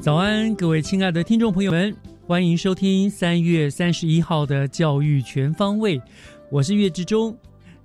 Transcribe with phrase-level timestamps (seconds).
[0.00, 6.00] 早安，各位亲爱的听众朋友们，欢迎收听三月三十一号的教育全方位，
[6.52, 7.36] 我是岳志忠。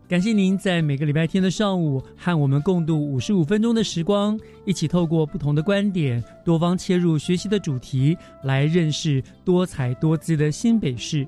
[0.08, 11.27] 感谢您在每个礼拜天的上午和我们共度五十五分钟的时光，一起透过不同的观点、多方切入学习的主题，来认识多彩多姿的新北市。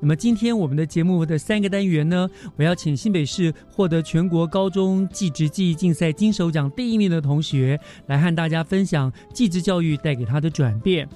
[0.00, 11.08] 那么今天我们的节目的三个单元呢，我要请新北市获得全国高中技职技艺竞赛金手奖第一名的同学，来和大家分享技职教育带给他的转变。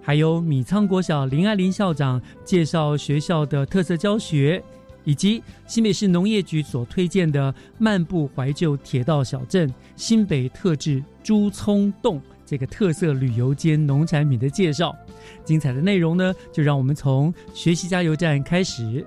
[0.00, 4.62] 还有米仓国小林爱玲校长介绍学校的特色教学，
[5.02, 14.96] 以及新北市农业局所推荐的漫步怀旧铁道小镇新北特制猪葱洞这个特色旅游兼农产品的介绍。
[15.44, 19.06] 精彩的内容呢，就让我们从学习加油站开始。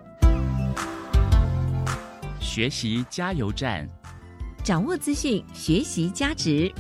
[2.40, 3.90] 学习加油站，
[4.64, 6.72] 掌握资讯，学习价值。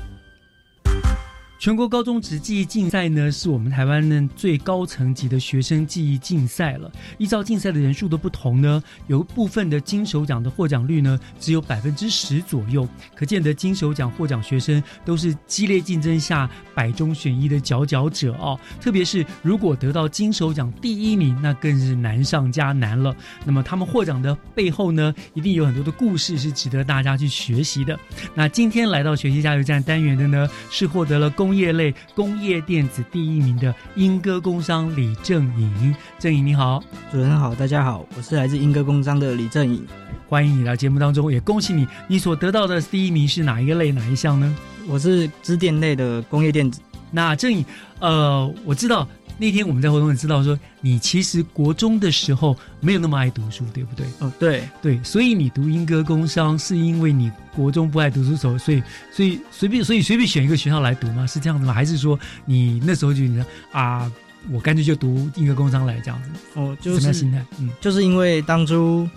[1.61, 6.91] 全国高中职记忆竞赛呢，是我们台湾呢最高层级的学生记忆竞赛了。
[7.19, 18.59] 依照竞赛的人数的不同呢，有部分的金手奖的获奖率呢只有百分之十左右，可见得金手奖获奖学生都是激烈竞争下百中选一的佼佼者哦。
[18.79, 23.15] 特别是如果得到金手奖第一名，那更是难上加难了。
[23.45, 27.99] 那么他们获奖的背后呢，一定有很多的故事是值得大家去学习的。
[28.33, 35.93] 那今天来到学习加油站单元的呢，是获得了公工业类工业电子第一名的英歌工商李正颖。
[36.17, 36.81] 正颖你好，
[37.11, 39.85] 主持人好，大家好，我是来自英歌工商的李正颖，
[40.29, 44.55] 欢迎你来节目当中，也恭喜你，你所得到的第一名是哪一个类哪一项呢？
[44.87, 46.79] 我是资电类的工业电子。
[47.11, 47.65] 那正颖，
[47.99, 49.05] 呃，我知道
[49.41, 54.05] 那天我们在活动里知道说，你其实国中的时候没有那么爱读书，对不对？
[54.19, 61.25] 哦，对对，所以你读英歌工商是因为你国中不爱读书时候，所以所以随便所以随便选一个学校来读吗？
[61.25, 61.73] 是这样子吗？
[61.73, 64.11] 还是说你那时候就你说啊，
[64.51, 66.29] 我干脆就读英歌工商来这样子？
[66.53, 67.43] 哦，就是什么心态？
[67.59, 69.09] 嗯就是因为当初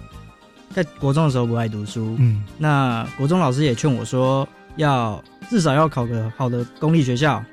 [0.70, 7.44] 在国中的时候不爱读书，嗯那国中老师也劝我说，要至少要考个好的公立学校，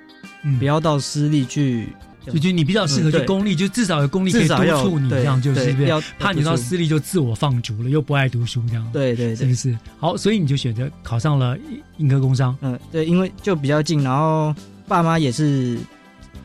[0.46, 1.90] 嗯，不要到私立去，
[2.26, 9.78] 就就你比较适合去公立，就至少有公立可以督促你，这样就是要怕你到私立就自我放逐了，又不爱读书这样，对对对是不，是？
[10.00, 11.58] 好，所以你就选择考上了
[11.98, 12.56] 英科工商。
[12.62, 14.54] 嗯，对，因为就比较近，然后
[14.88, 15.78] 爸妈也是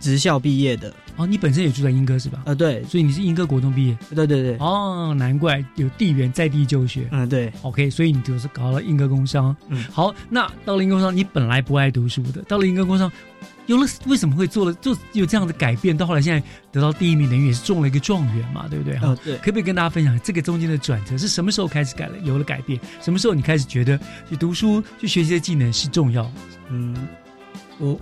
[0.00, 2.42] 职校毕业的，哦，你本身也住在英歌是吧？
[2.44, 3.98] 呃，对所以你是英歌国中毕业。
[4.14, 7.08] 对对对，哦，难怪有地缘在地就学。
[7.10, 9.54] 嗯对，OK，所以你就是搞了英歌工商。
[9.68, 13.10] 嗯好，那到了英歌工商，你本来不爱读书的，到了英歌工商，
[13.66, 15.96] 有了为什么会做了就有这样的改变？
[15.96, 18.96] 到后来现在得到第一名，等于也是中了一个状元嘛，对不对？
[18.98, 22.80] 哈、呃对，可不可以跟大家分享这个中间的转折是什么时候开始改了有了改变？
[23.02, 23.98] 什么时候你开始觉得
[24.28, 26.30] 去读书、去学习的技能是重要？
[26.70, 26.96] 嗯，
[27.78, 27.98] 我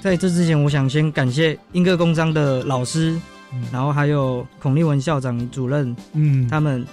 [0.00, 3.18] 在这之前，我想先感谢英歌工商的老师，
[3.52, 6.84] 嗯然后还有孔立文校长、主任，嗯，他们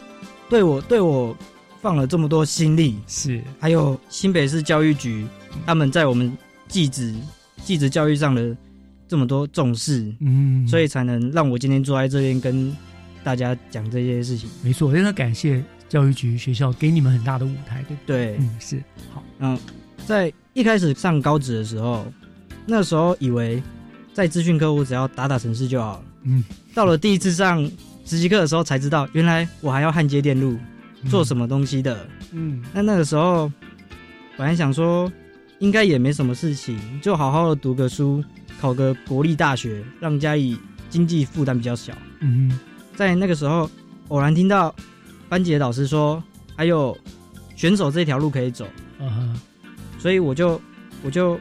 [0.49, 1.35] 对我对我
[1.81, 5.25] 放了这么多心力，是还有新北市教育局，
[5.65, 6.37] 他们在我们
[6.67, 7.15] 技职
[7.63, 8.55] 技职教育上的
[9.07, 12.75] 这么多重视，嗯，所以才能让我今天坐在这边跟
[13.23, 14.49] 大家讲这些事情。
[14.63, 18.25] 没错，真的感谢教育局学校给你们很大的舞台，对不对？
[18.25, 19.57] 对，嗯，是好，嗯，
[20.05, 22.05] 在一开始上高职的时候，
[22.65, 23.61] 那时候以为
[24.13, 26.03] 在资讯科我只要打打程式就好了。
[26.23, 26.43] 嗯，
[26.73, 27.63] 到了第一次上
[28.05, 30.57] 实习课的时候才知道，原来我还要焊接电路，
[31.09, 32.07] 做什么东西的。
[32.31, 32.63] 嗯？
[32.73, 33.51] 那那个时候
[34.37, 35.11] 本来想说
[35.61, 38.21] 应该也没什么事情，就好好的读个书，
[38.59, 40.57] 考个国立大学，让家里
[40.89, 41.93] 经济负担比较小。
[42.19, 42.59] 嗯
[42.95, 43.69] 在那个时候，
[44.09, 44.75] 偶然听到
[45.29, 46.21] 班级的导师说，
[46.55, 46.97] 还有
[47.55, 48.67] 选手这条路可以走，
[48.99, 49.41] 哼啊
[49.97, 50.59] 所以我就
[51.03, 51.39] 我就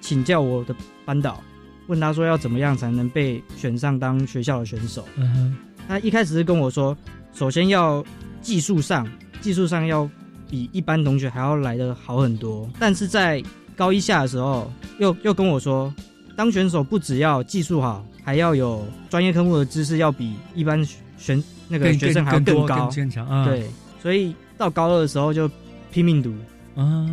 [0.00, 0.74] 请教我的
[1.04, 1.40] 班导，
[1.86, 5.06] 问他说要怎么样才能被选上当学校的选手。
[5.16, 5.56] 嗯哼
[5.86, 6.96] 他一开始是跟我说，
[7.32, 8.04] 首先要
[8.40, 9.08] 技术上，
[9.40, 10.08] 技术上要
[10.52, 12.68] 比一般同学还要来的好很多。
[12.78, 13.42] 但是在
[13.74, 15.92] 高一下的时候，又又跟我说，
[16.36, 22.90] 当选手不只要技术好，还要有专业科目的知识，要比一般选那个学生还要更多高。
[22.94, 23.46] 更强啊。
[23.46, 23.66] 对，
[24.02, 25.50] 所以到高二的时候就
[25.90, 26.34] 拼命读。
[26.74, 27.08] 啊，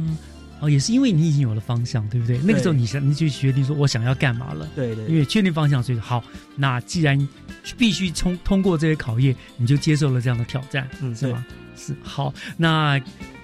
[0.60, 2.38] 哦，也是因为你已经有了方向，对不对？
[2.44, 4.68] 那个时候你想，你就决定说我想要干嘛了。
[4.76, 6.22] 对对，因为确定方向，所以好，
[6.58, 7.18] 那既然
[7.78, 11.46] 必须通通过这些考验，你就接受了这样的挑战，嗯是吗？
[11.80, 13.02] 是好，那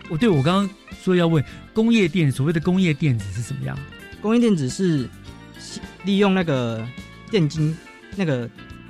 [0.09, 0.69] 我对我刚刚
[1.01, 1.43] 说要问
[1.73, 3.77] 工业电，所谓的工业电子是什么样？
[4.21, 5.09] 工业电子是
[6.03, 6.85] 利用那个
[7.31, 7.75] 电晶
[8.15, 8.49] 那个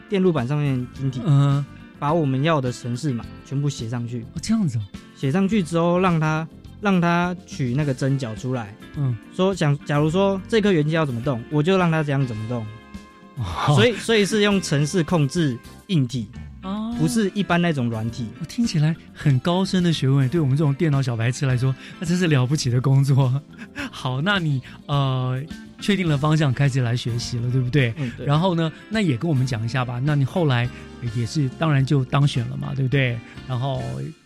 [0.10, 1.64] 电路板上面晶体，嗯、
[2.00, 4.22] 把我们要的程式码全部写上去。
[4.34, 4.82] 哦，这样子哦，
[5.16, 6.48] 写上去之后，让它
[6.82, 12.66] 让它取那个针脚出来，嗯，说想假如说这颗元件要怎么动，我就让它怎样怎么动。
[13.38, 15.58] 哦所以所以是用程式控制
[15.88, 16.30] 硬体，
[16.66, 18.26] 哦不是一般那种软体。
[18.40, 23.42] 我听起来很高深的学问，对我们这种电脑小白痴来说，那真是了不起的工作。
[23.92, 25.42] 好，那你呃
[25.80, 27.94] 确定了方向，开始来学习了，对不对？
[27.98, 28.26] 嗯，对。
[28.26, 30.02] 然后呢，那也跟我们讲一下吧。
[30.04, 30.68] 那你后来
[31.16, 33.18] 也是当然就当选了嘛，对不对？
[33.48, 33.82] 然后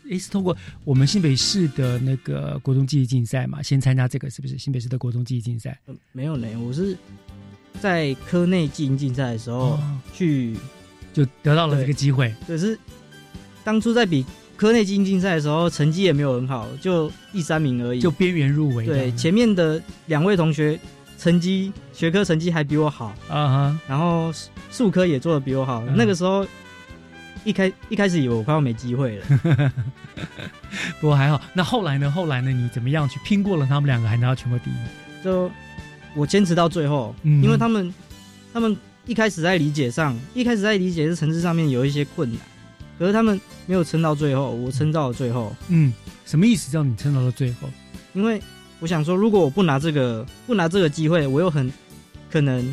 [0.05, 4.57] 也是通过我们新北市的那个国中记忆竞赛嘛，先参加这个是不是？
[4.57, 6.97] 新北市的国中记忆竞赛呃没有嘞，我是
[7.81, 10.55] 在科内记忆竞赛的时候哦去，
[11.13, 12.33] 就得到了这个机会。
[12.47, 12.77] 可是
[13.63, 14.25] 当初在比
[14.55, 17.99] 科内精英竞赛的时候，成绩也没有很好，就第三名而已。
[17.99, 20.79] 就边缘入围对，前面的两位同学
[21.17, 25.83] 成绩学科成绩还比我好，啊哈，然后数数科也做的比我好。
[25.87, 26.45] 嗯那个时候
[27.45, 29.25] 一开一开始以为我快要没机会了，
[30.99, 31.41] 不过还好。
[31.53, 32.11] 那后来呢？
[32.11, 32.51] 后来呢？
[32.51, 35.23] 你怎么样去拼过了他们两个，还拿到全国第一？
[35.23, 35.49] 就
[36.15, 37.93] 我坚持到最后，嗯因为他们
[38.53, 38.75] 他们
[39.09, 42.39] 一开始在理解上，一开始在理解这层次上面有一些困难，
[42.99, 45.91] 可是他们没有撑到最后，我撑到了最后，嗯，
[46.27, 46.71] 什么意思？
[46.71, 47.67] 叫你撑到了最后？
[48.13, 48.39] 因为
[48.79, 51.73] 我想说，如果我不拿这个不拿这个机会，我又很
[52.29, 52.63] 可能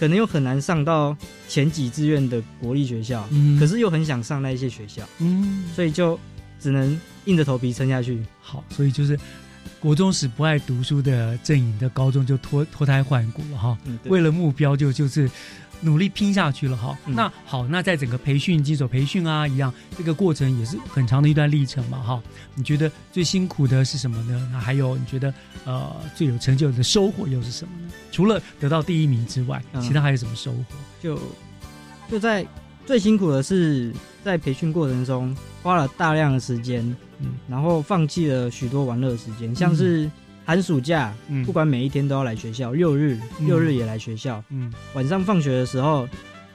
[0.00, 1.14] 可能又很难上到
[1.50, 6.18] 前几志愿的国立学校，嗯可是又很想上那一些学校，嗯，所以就
[6.58, 8.24] 只能硬着头皮撑下去。
[8.40, 9.20] 好，所以就是
[9.78, 13.76] 国中时不爱读书的阵营的高中就脱脱胎换骨了哈。
[13.84, 15.30] 嗯，为了目标就就是
[15.84, 16.98] 努力拼下去了哈。
[17.06, 22.22] 嗯那好，那在整个培训基础培训啊一样，这个过程也是很长的一段历程嘛哈。
[22.54, 24.48] 你觉得最辛苦的是什么呢？
[24.50, 25.32] 那还有你觉得
[25.64, 27.92] 呃最有成就的收获又是什么呢？
[28.10, 30.64] 除了得到第一名之外，嗯其他还有什么收获？
[31.02, 31.18] 就
[32.10, 32.46] 就在
[32.86, 33.92] 最辛苦的是
[34.24, 36.84] 在培训过程中花了大量的时间，
[37.20, 40.10] 嗯然后放弃了许多玩乐的时间，像是
[40.44, 46.08] 寒暑假，嗯不管每一天都要来学校，六日嗯六日也来学校，嗯晚上放学的时候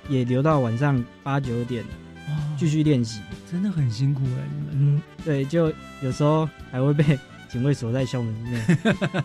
[0.07, 1.83] 也留到晚上八九点
[2.27, 3.21] 哦，继续练习。
[3.51, 4.69] 真的很辛苦哎，你们。
[4.97, 7.17] 嗯，对，就有时候还会被
[7.49, 8.61] 警卫锁在校门内。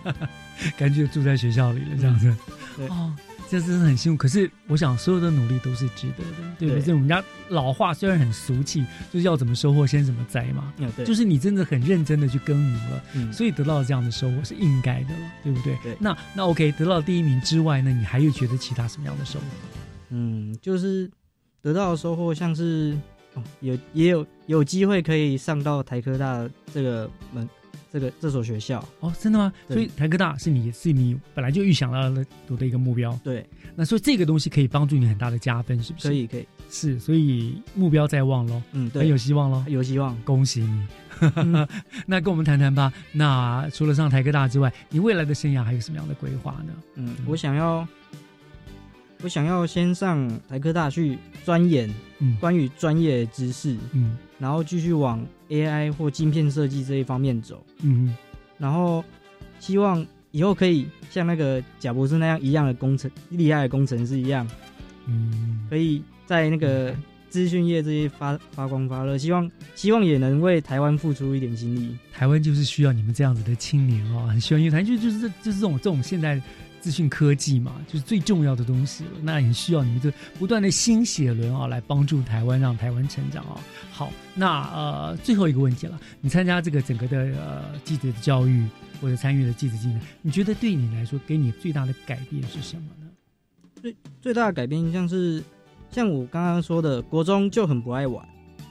[0.78, 2.28] 感觉住在学校里了，这样子。
[2.28, 2.36] 嗯
[2.76, 3.14] 对哦，
[3.60, 4.18] 这真的很辛苦。
[4.18, 6.80] 可是我想，所有的努力都是值得的，对不对？
[6.80, 10.72] 对这我们家老话虽然很俗气，就是要怎么收获先怎么栽嘛。
[10.78, 15.78] 嗯，对，就是你真的很认真的去耕耘了，嗯，所以得到这样的收获是应该的了，对不对？
[15.82, 19.46] 对那那 OK，得到第一名之外呢，你还有觉得其他什么样的收获？
[20.10, 21.10] 嗯，就是
[21.62, 22.96] 得到的收获，像是
[23.34, 27.48] 哦，有也有有机会可以上到台科大这个门，
[27.92, 28.86] 这个这所学校。
[29.00, 29.52] 哦，真的吗？
[29.68, 36.08] 所以台科大是你是你本来就预想到了读的一个目标，对，那所以这个东西可以帮助你很大的加分，是不是？
[36.08, 39.64] 可，以可以，是，所以目标在望喽，嗯，对，很有希望喽。
[39.68, 40.16] 有希望。
[40.24, 40.86] 恭喜你！
[41.36, 41.66] 嗯
[42.06, 42.92] 那跟我们谈谈吧。
[43.12, 46.72] 那除了上台科大之外，你未来的生涯还有什么样的规划呢？
[46.96, 47.86] 嗯，我想要，
[49.22, 51.88] 我想要先上台科大去钻研
[52.18, 58.16] 嗯关于专业知识，嗯然后继续往 AI 或晶片设计这一方面走，嗯
[58.58, 59.04] 然后
[59.60, 64.48] 希望以后可以像那个贾博士那样一样的工程厉害的工程师一样，
[65.06, 66.94] 嗯，可以在那个
[67.28, 71.96] 资讯业这些发发光发热，希望希望也能为台湾付出一点心力。
[72.12, 76.40] 台湾就是需要你们这样子的青年哦，很需要，因为台湾就就是就是这种这种现在
[76.84, 79.10] 资讯科技嘛，就是最重要的东西了。
[79.22, 83.58] 那也需要你们这不断的新血轮啊，来帮助台湾，让台湾成长啊。
[83.90, 88.66] 好，那呃最后一个问题了，你参加这个整个的呃记者的教育，
[89.00, 93.06] 或者参与了记者技能，你觉得对你来说给你最大的改变是什么呢？
[93.80, 95.42] 最最大的改变像是
[95.90, 98.22] 像我刚刚说的，国中就很不爱玩，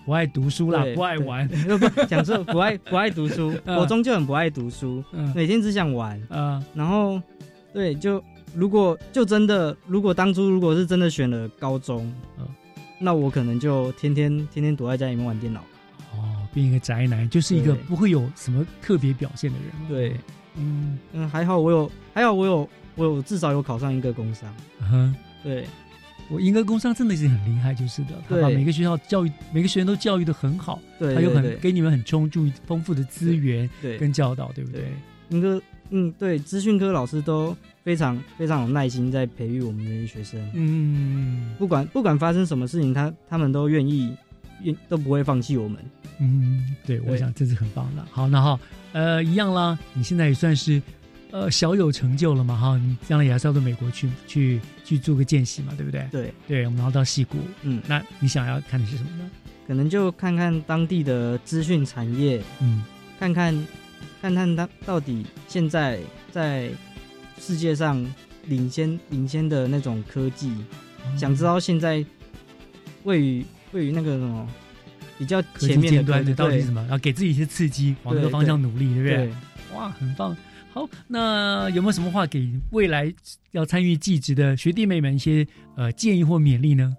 [0.05, 1.49] 不爱读书啦，不爱玩，
[2.07, 6.21] 讲说，不爱不爱读书， 嗯国中就很不爱读书，嗯每天只想玩。
[6.29, 7.21] 嗯然后，
[7.73, 8.23] 对，就
[8.55, 12.47] 如果就真的，如果当初如果是真的选了高中，嗯
[12.99, 15.59] 那我可能就天天天天躲在家里面玩电脑。
[16.15, 19.89] 哦，变一个宅男，就是一个不会有什么特别表现的人。
[19.89, 20.15] 对，
[20.55, 24.53] 嗯嗯，还好我有，还好我有，我有至少有考上一个工商。
[24.79, 25.15] 嗯哼。
[25.43, 25.65] 对，
[26.29, 34.89] 我英歌工商真的是很厉害，就是的，他把每个学校教育每个学生都教育的很好，对，他有很给你们很充足丰富的资源对，跟教导，对不对对？
[35.29, 35.61] 英歌，
[35.95, 40.51] 嗯，对，资讯科老师都非常非常有耐心在培育我们这些学生。
[40.55, 44.15] 嗯不管不管发生什么事情，他他们都愿意，
[44.63, 45.79] 愿都不会放弃我们。
[46.19, 48.03] 嗯，对，我想这是很棒的。
[48.11, 48.59] 好，那好，
[48.91, 50.81] 呃，一样啦，你现在也算是
[51.31, 56.07] 呃小有成就了嘛，哈，你将来也还是要到美国去去去做个见习嘛，对不对？
[56.11, 59.29] 对，对，我们然后到戏谷，嗯，那你想要看的是什么呢？
[59.67, 62.83] 可能就看看当地的资讯产业，嗯
[63.19, 63.55] 看看
[64.23, 65.99] 看看他到底现在
[66.31, 66.69] 在
[67.37, 68.01] 世界上
[68.45, 70.49] 领先领先的那种科技，
[71.03, 72.03] 哦想知道现在
[73.03, 74.47] 位于位于那个什么
[75.17, 76.79] 比较前面的端到底是什么？
[76.83, 79.15] 然后给自己一些刺激，往那个方向努力，对不对？
[79.17, 79.33] 对，
[79.75, 80.33] 哇，很棒。
[80.71, 83.13] 好，那有没有什么话给未来
[83.51, 86.95] 要参与技职的学弟妹们一些呃建议或勉励呢？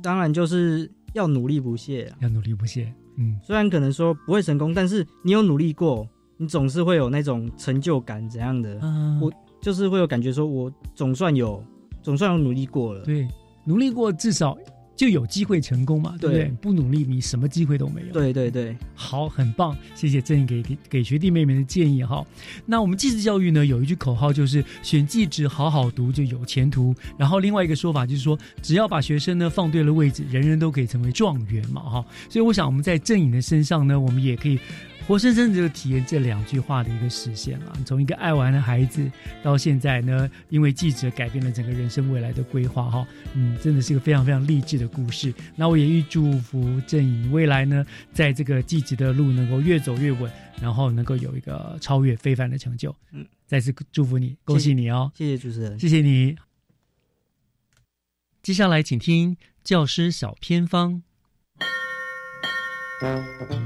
[0.00, 2.16] 当然就是要努力不懈啊。
[2.20, 2.94] 要努力不懈。
[3.16, 6.08] 嗯，虽然可能说不会成功，但是你有努力过，
[6.40, 9.30] 你总是会有那种成就感怎样的，啊我
[9.60, 11.62] 就是会有感觉说，我总算有
[12.00, 13.04] 总算有努力过了。
[13.04, 13.26] 对，
[13.64, 14.56] 努力过至少
[14.94, 16.44] 就有机会成功嘛，对不对？
[16.44, 18.12] 对不努力，你什么机会都没有。
[18.12, 22.24] 对对对，好，很棒，谢谢郑给给给学弟妹们的建议哈。
[22.64, 26.94] 那我们技职教育呢，有一句口号就是选技职好好读就有前途。
[27.18, 32.04] 然后另外一个说法就是说，只要把学生呢放对了位置，人人都可以成为状元嘛哈。
[32.30, 34.56] 所以我想我们在郑颖的身上呢，我们也可以。
[35.08, 37.74] 活生生的就体验这两句话的一个实现了。
[37.86, 39.10] 从一个爱玩的孩子，
[39.42, 45.32] 到现在呢，因为记者改变了整个人生未来的规划哈，嗯，真的是一个非常非常励志的故事。
[45.56, 52.94] 那我也预祝福郑颖未来呢，在这个记者的路能够越走越稳，然后能够有一个超越非凡的成就。
[53.12, 55.80] 嗯嗯，再次祝福你，恭喜你哦，谢谢主持人。
[55.80, 56.36] 谢谢你。
[58.42, 61.02] 接下来请听教师小偏方。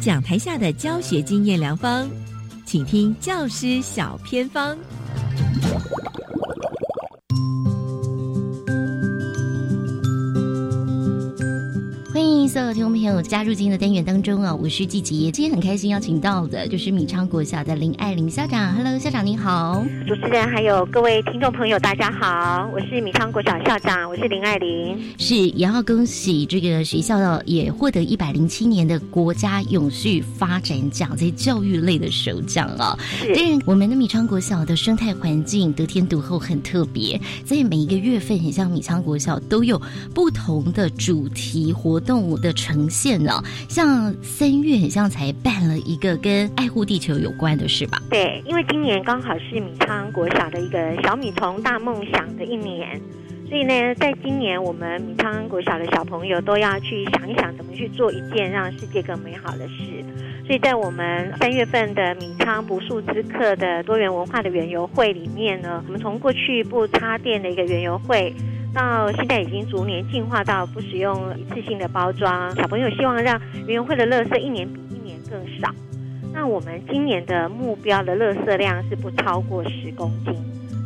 [0.00, 2.06] 讲台下的教学经验良方，
[2.66, 4.76] 请听教师小偏方。
[12.52, 14.54] 所有听众朋友加入今天的单元当中啊！
[14.54, 18.74] 我是季杰，今天很开心邀请到的就是米昌国小的林爱玲校长。
[18.74, 19.82] Hello，校长你好。
[20.06, 25.02] 主持人还有各位听众朋友，大家好，我是米昌国小校长，我是林爱玲。
[25.16, 32.94] 是，也要恭喜这个学校也获得一百零七年的国家永续发展奖，在教育类的首奖啊。
[33.00, 39.80] 是当然，我们的米昌国小的生态环境得天独厚，很特别，在每一个月份，很像米昌国小都有
[40.12, 48.02] 不同的主题活动的呈现呢、像三月，很像才办了一个跟爱护地球有关的事吧？
[48.10, 53.00] 对，因为今年刚好是米仓国小的一个小米虫大梦想的一年，
[53.48, 60.04] 所以呢，在今年我们米仓国小的小朋友都要去想一想，怎么去做一件让世界更美好的事。
[60.44, 68.34] 所以在我们三月份的米仓不速之客的多元文化的园游会里面呢，我们从过去不插电的一个园游会。
[68.74, 75.70] 到现在已经逐年进化到不使用一次性的包装，小朋友希望让园游会的垃圾一年比一年更少。
[76.32, 80.34] 那我们今年的目标的垃圾量是不超过十公斤，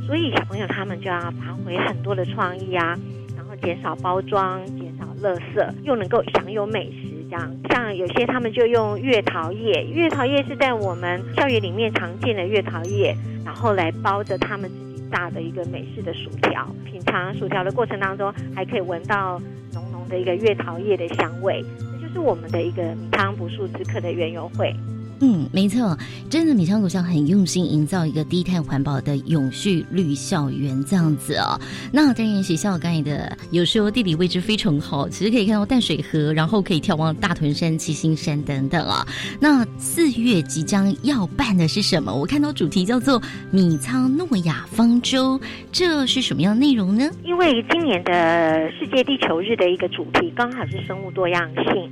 [0.06, 2.98] 所以小朋友他们就要发挥很多的创意啊，
[3.36, 7.14] 然后减少包装、减少垃圾，又能够享有美食。
[7.28, 14.70] 这样，像有些他们就用月桃叶，月桃叶是在我们校园里面常见的月桃叶，然后来包着他们
[15.10, 16.66] 大的一个美式的薯条。
[16.84, 19.40] 品尝薯条的过程当中，还可以闻到
[19.72, 21.64] 浓浓的一个月桃叶的香味。
[22.00, 24.74] 这就是我们的一个米汤不速之客的园游会。
[25.20, 25.96] 嗯，没错，
[26.28, 31.58] 真的米昌国校很用心营造一个低碳环保的永续绿校园这样子哦。
[31.90, 39.06] 那当然，学校刚才的有时候地理位置非常好，其实可以看到淡水河，然后可以眺望大屯山、七星山等等啊。
[39.40, 42.14] 那四月即将要办的是什么？
[42.14, 43.20] 我看到主题叫做
[43.50, 45.40] 米仓诺亚方舟，
[45.72, 47.08] 这是什么样的内容呢？
[47.24, 51.90] 因为今年的世界地球日的一个主题刚好是生物多样性。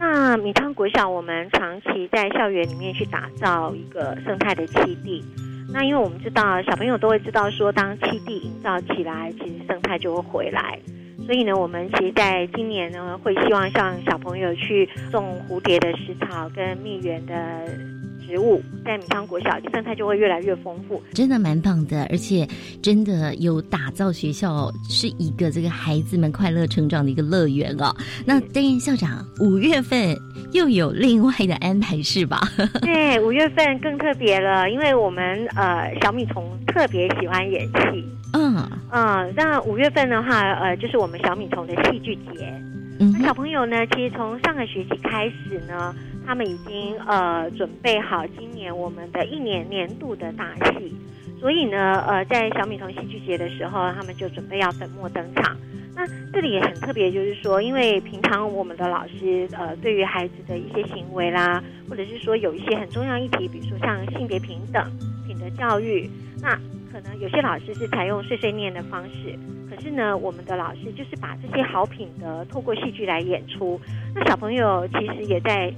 [0.00, 5.22] 那米仓国小，我们长期在校园里面去打造一个生态的基地。
[5.70, 10.78] 那因为我们知道，小朋友都会知道说，当基地营造起来，其实生态就会回来。
[11.26, 17.99] 所以呢，我们其实在今年呢，会希望向小朋友去种蝴蝶的食草跟蜜源的。
[18.30, 22.46] 植物在米仓国小生态就会越来越丰富，真的蛮棒的，而且
[22.80, 27.92] 真的有打造学校是一个这个孩子们快乐成长的一个乐园哦。
[28.24, 30.16] 那担任校长，五月份
[30.52, 32.40] 又有另外的安排是吧？
[32.82, 38.56] 对，五月份更特别了，因为我们呃小米虫特别喜欢演戏，嗯
[38.92, 42.54] 嗯，那五月份的话，呃，就是我们小米虫的戏剧节。
[43.00, 45.92] 那小朋友呢，其实从上个学期开始呢。
[46.30, 50.94] 他们已经呃准备好今年我们的一年年度的大戏，
[51.40, 55.56] 所以呢呃在小米童戏剧节的时候，他们就准备要粉墨登场。
[55.92, 64.88] 那这里也很特别，就是说，因为平常我们的老师呃对于孩子的一些行为啦，或者是说有一些很重要议题，比如说像性别平等、
[65.26, 66.08] 品德教育，
[66.40, 66.54] 那
[66.92, 69.36] 可能有些老师是采用碎碎念的方式，
[69.68, 73.80] 可是呢，我们的老师就是把这些好品德透过戏剧来演出。
[74.14, 75.74] 那小朋友其实也在。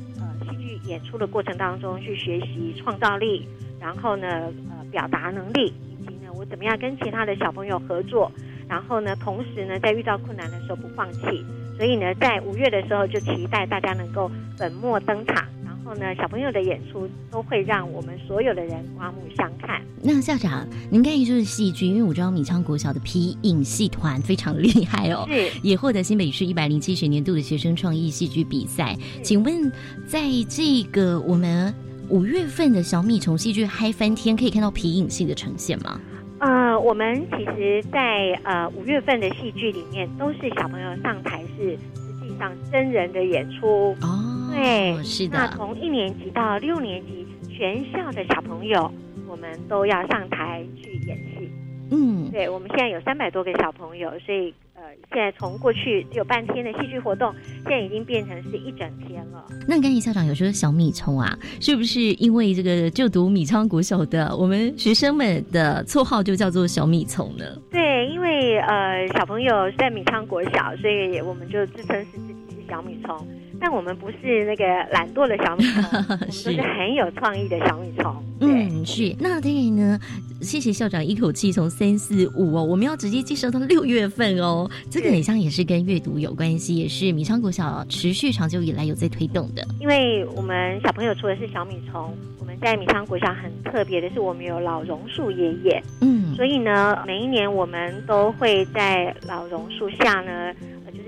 [0.52, 3.46] 戏剧演出的过程当中去学习创造力，
[3.80, 4.26] 然后呢，
[4.70, 8.30] 呃，表达能力，以及呢，我怎么样跟其他的小朋友合作，
[8.68, 11.44] 然后呢，同时呢，在遇到困难的时候不放弃。
[11.76, 15.44] 所以呢，在五月的时候就期待大家能够粉墨登场。
[15.84, 19.82] 然后呢，小朋友的演出都会让我们所有的人刮目相看。
[20.00, 28.96] 那校长，您刚才说是戏剧，因为我知道米仓国小的皮影戏团非常厉害哦，是也获得新北市一百零七学年度的学生创意戏剧比赛。
[29.24, 29.72] 请问，
[30.06, 31.74] 在这个我们
[32.08, 36.00] 五月份的小米虫戏剧嗨翻天，可以看到皮影戏的呈现吗？
[36.38, 44.31] 呃，我们其实，在呃五月份的戏剧里面，都是小朋友上台是实际上真人的演出哦。
[44.52, 45.38] 对，是的。
[45.38, 48.90] 那从一年级到六年级，全校的小朋友，
[49.28, 51.50] 我们都要上台去演戏。
[51.90, 57.34] 嗯，对，我们现在有三百多个小朋友，所以呃，现在从过去只有半天的戏剧活动，
[57.64, 59.44] 现在已经变成是一整天了。
[59.68, 67.44] 那刚才校长有说小米虫啊，是不是因为这个就读米仓国小的我们学生们的绰号就叫做小米虫呢？
[67.70, 73.14] 对，因为呃小朋友在米仓国小，所以我们就自称是自己是小米虫。
[73.62, 75.82] 但我们不是那个懒惰的小米虫，
[76.32, 78.12] 是很有创意的小米虫。
[78.40, 79.14] 嗯，是。
[79.20, 80.00] 那当然呢，
[80.40, 84.68] 谢谢校长一口气从三四五哦，我们要直接介绍到六月份哦。
[84.90, 89.64] 这个很像也是跟阅读有关系，也是米昌国小持续长久以来有在推动的。
[89.78, 95.80] 因为我们小朋友除了是小米虫，我们在米昌国小很特别的是，我们有老榕树爷爷。
[96.00, 100.52] 嗯，所以呢，每一年我们都会在老榕树下呢。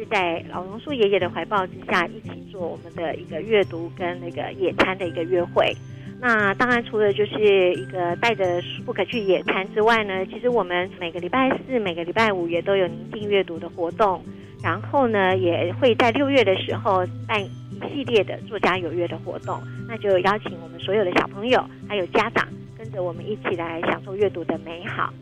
[0.05, 5.75] 在老榕树爷爷的怀抱之下，一起做我们的一个阅读跟那个野餐的一个约会。
[6.21, 14.23] 那当然，除了就是一个带着书不可去野餐之外呢，其实我们每个礼拜四、每个礼拜五也都有宁静阅读的活动。
[14.63, 17.51] 然后呢，也会在六月的时候办一
[17.93, 19.61] 系列的作家有约的活动。
[19.87, 25.13] 那就邀请我们所有的小朋友还有家长，跟着我们一起来享受阅读的美好。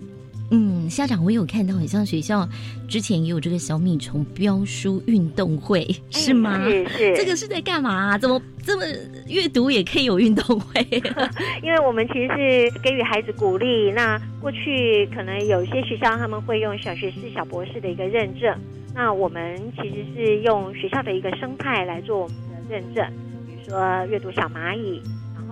[0.55, 2.47] 嗯，校长，我有看到，很像学校
[2.87, 6.63] 之前也有这个小米虫标书运动会，是吗？
[6.69, 8.19] 是是，这个是在干嘛？
[8.19, 8.85] 怎么这么
[9.29, 10.87] 阅读也可以有运动会？
[11.65, 13.91] 因为我们其实是给予孩子鼓励。
[13.93, 18.55] 那过去可能有些学校他们会用小学士、小博士的一个认证，
[18.95, 22.37] 那我们其实是用学校的一个生态来做我们
[22.69, 23.03] 的认证，
[23.47, 25.01] 比如说阅读小蚂蚁。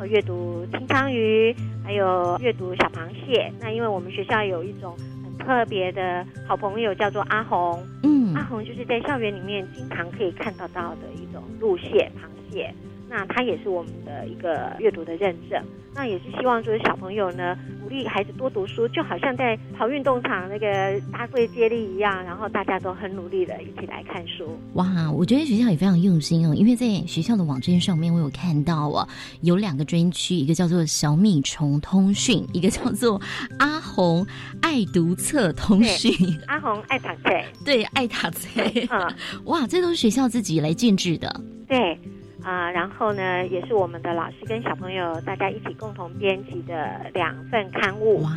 [0.07, 3.53] 阅读金枪鱼，还有阅读小螃蟹。
[3.61, 7.83] 那因为我们学校有一种很特别的好朋友，叫做阿红。
[8.03, 12.73] 嗯，阿红就是在校园里面经常可以看得到的一种路蟹螃蟹。
[13.11, 15.61] 那它也是我们的一个阅读的认证。
[15.93, 24.57] 那也是希望就是小朋友呢，鼓励孩子多读书，就好像在跑运动场那个大队接力一样，然后大家都很努力的一起来看书。
[24.75, 29.09] 哇，我觉得学校也非常用心哦，因为在学校的网站上面，我有看到哦，
[29.41, 33.21] 有两个专区，一个叫做小米虫通讯，一个叫做
[33.59, 34.25] 阿红
[34.63, 36.13] 爱读册通讯。
[36.47, 37.23] 阿红爱打册，
[37.65, 38.63] 对，爱打册。
[38.89, 39.13] 啊，
[39.47, 41.41] 哇，这都是学校自己来建制的。
[41.67, 41.99] 对。
[42.43, 48.23] 啊、然后呢，也是我们的老师跟小朋友大家一起共同编辑的两份刊物。
[48.23, 48.31] 哇，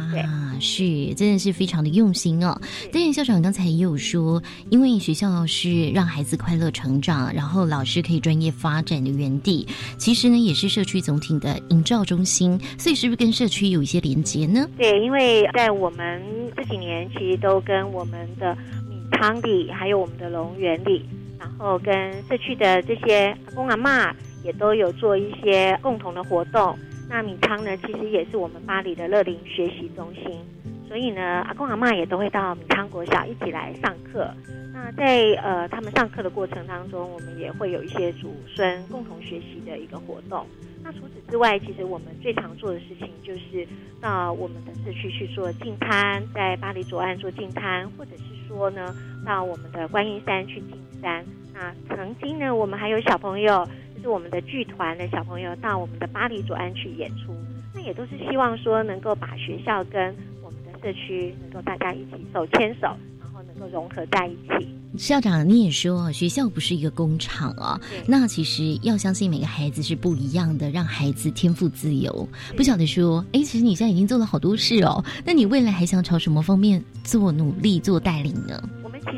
[0.59, 2.59] 是，真的是非常的用心哦。
[2.91, 14.67] 但是校长刚才也有说，因为学校是让孩子快乐成长，然后老师可以专业发展的园地，其实呢也是社区总体的营造中心，所以是不是跟社区有一些连接呢？
[14.77, 16.21] 对，因为在我们
[16.55, 18.55] 这几年，其实都跟我们的
[18.89, 21.05] 米汤里，还有我们的龙园里，
[21.43, 24.13] 然后跟社区的这些阿公阿嬷
[24.45, 26.77] 也都有做一些共同的活动。
[27.09, 30.39] 那米汤呢，其实也是我们巴黎的乐龄学习中心，
[30.87, 34.33] 所以呢，阿公阿嬷也都会到米汤国小一起来上课。
[34.73, 40.45] 那在呃他们上课的过程当中，我们也会有一些祖孙共同学习的一个活动。
[40.81, 43.67] 那除此之外，其实我们最常做的事情就是
[44.01, 48.93] 到我们的社区去做净滩，在巴黎左岸做净滩，或者是说呢，
[49.25, 50.73] 到我们的观音山去进
[51.03, 51.23] 山。
[51.53, 53.63] 那曾经呢，我们还有小朋友，
[53.95, 57.35] 就是我们的剧团的小朋友，到我们的巴黎左岸去演出。
[57.75, 64.67] 那也都是希望说，能够把学校跟我们的社区能够大家一起手牵手，然后能够融合在一起。
[64.95, 72.29] 校长，你也说学校不是一个工厂哦，那其实要相信每个孩子是不一样的，让孩子天赋自由。
[72.55, 78.69] 不晓得说，哎，其实你现在已经做了好多事哦，那你未来还想朝什么方面做努力、做带领呢？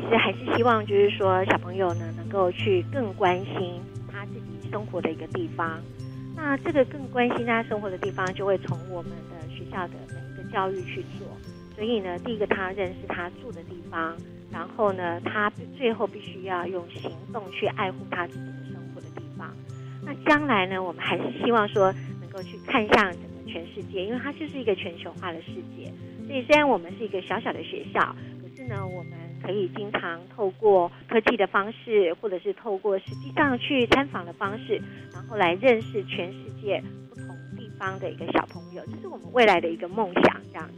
[0.06, 5.80] 其实还是希望，就是说小朋友呢能够去更关心他自己生活的一个地方。
[6.36, 11.26] 那这个更关心他生活的地方，就会从我们的学校的每一个教育去做。
[11.74, 14.16] 所以呢，第一个他认识他住的地方，
[14.52, 19.52] 然后呢，他最后必须要用行动去爱护他自己的生活的地方。
[20.04, 25.92] 那将来呢，我们还是希望说能够去看向整个全世界，因为它就是一个全球化的世界。
[26.28, 28.00] 所以虽然我们是一个小小的学校，
[28.40, 29.12] 可是呢，我们
[29.46, 34.82] 可以经常透过科技的方式，或者是透过实际上去参访的方式，
[35.14, 40.68] 然后来认识全世界不同地方的一个小朋友，这是我们未来的一个梦想，这样。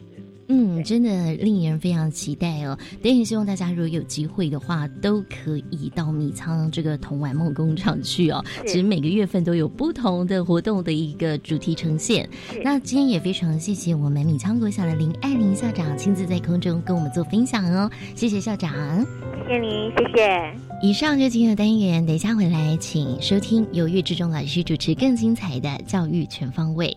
[0.48, 2.76] 嗯，真的令人非常期待哦。
[3.02, 8.42] 但也希望大家如果有机会的话，都可以到米仓这个童玩梦工厂去哦。
[8.66, 12.28] 其实每个月份都有不同的活动的一个主题呈现。
[12.64, 18.72] 那今天也非常谢谢我们米仓国小的林爱玲校长亲自在空中跟我们做分享哦，谢谢校长。
[19.46, 20.54] 谢谢您，谢谢。
[20.82, 26.96] 以上就今天的单元，等一下回来请收听由岳志忠老师主持更精彩的教育全方位。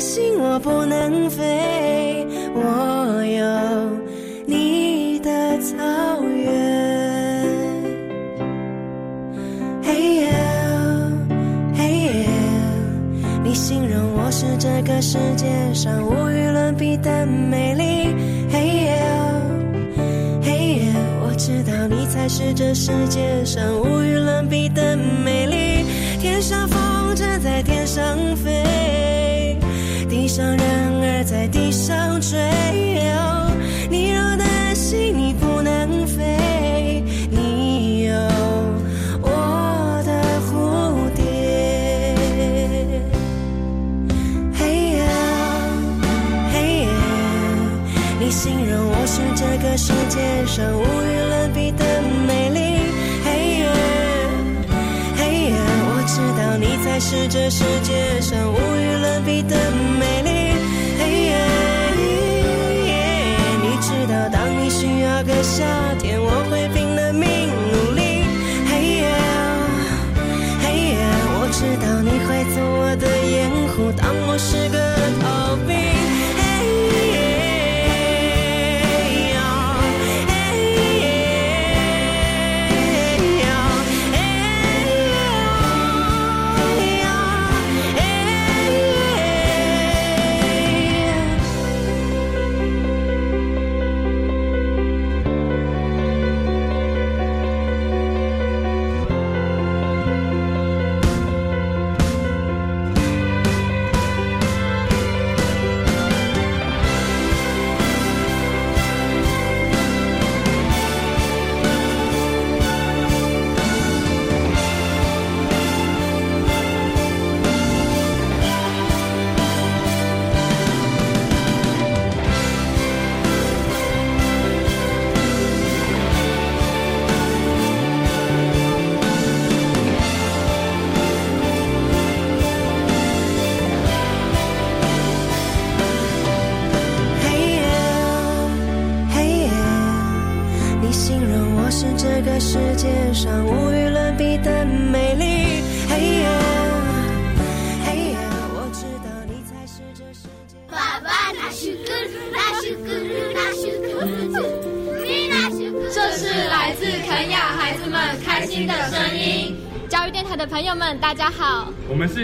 [0.00, 3.44] 心我不能飞，我有
[4.46, 5.76] 你的草
[6.24, 6.48] 原。
[9.82, 10.32] 嘿耶，
[11.76, 12.26] 嘿耶，
[13.44, 18.14] 你形容我是这个世界上无与伦比的美丽。
[18.50, 19.02] 嘿耶。
[20.42, 25.84] 嘿耶，我知道你才是这世界上无与伦比的美丽。
[26.18, 28.64] 天上风筝在天上飞，
[31.30, 32.36] 在地上追。
[33.88, 38.14] 你若担心你不能飞，你有
[39.22, 40.10] 我的
[40.42, 41.22] 蝴蝶。
[44.58, 45.04] 嘿呀，
[46.52, 46.90] 嘿呀。
[48.18, 52.58] 你形容我是这个世界上无与伦比的美丽。
[53.24, 53.70] 嘿耶，
[55.16, 55.54] 嘿耶，
[55.86, 59.56] 我知道你才是这世界上无与伦比的
[60.00, 60.39] 美丽。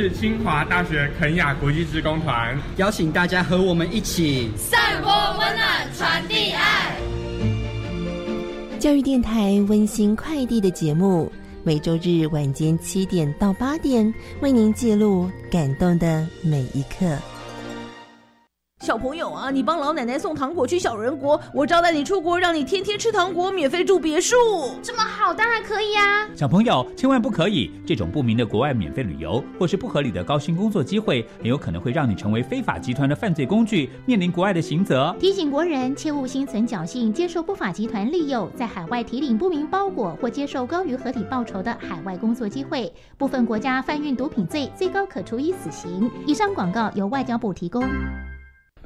[0.06, 6.96] 是清华大学肯雅国际职工团，邀请大家和我们一起散播温暖，传递爱。
[8.78, 11.32] 教育电台温馨快递的节目，
[11.64, 17.18] 每周日晚间七点到八点，为您记录感动的每一刻。
[19.46, 24.36] 啊，你帮老奶奶送糖果去小人国，我招待你出国，让你天天吃糖果，免费住别墅。
[24.82, 26.28] 这么好，当然可以啊！
[26.34, 35.14] 小朋友千万不可以，这种不明的国外免费旅游，或是不合理的高薪工作机会，很有可能会让你成为非法集团的犯罪工具，面临国外的刑责。
[35.20, 42.92] 提醒国人切勿心存侥幸，接受不法集团利诱，在海外提领不明包裹或接受高于合理报酬的海外工作机会。
[43.16, 46.10] 部分国家贩运毒品罪，最高可处以死刑。
[46.26, 47.84] 以上广告由外交部提供。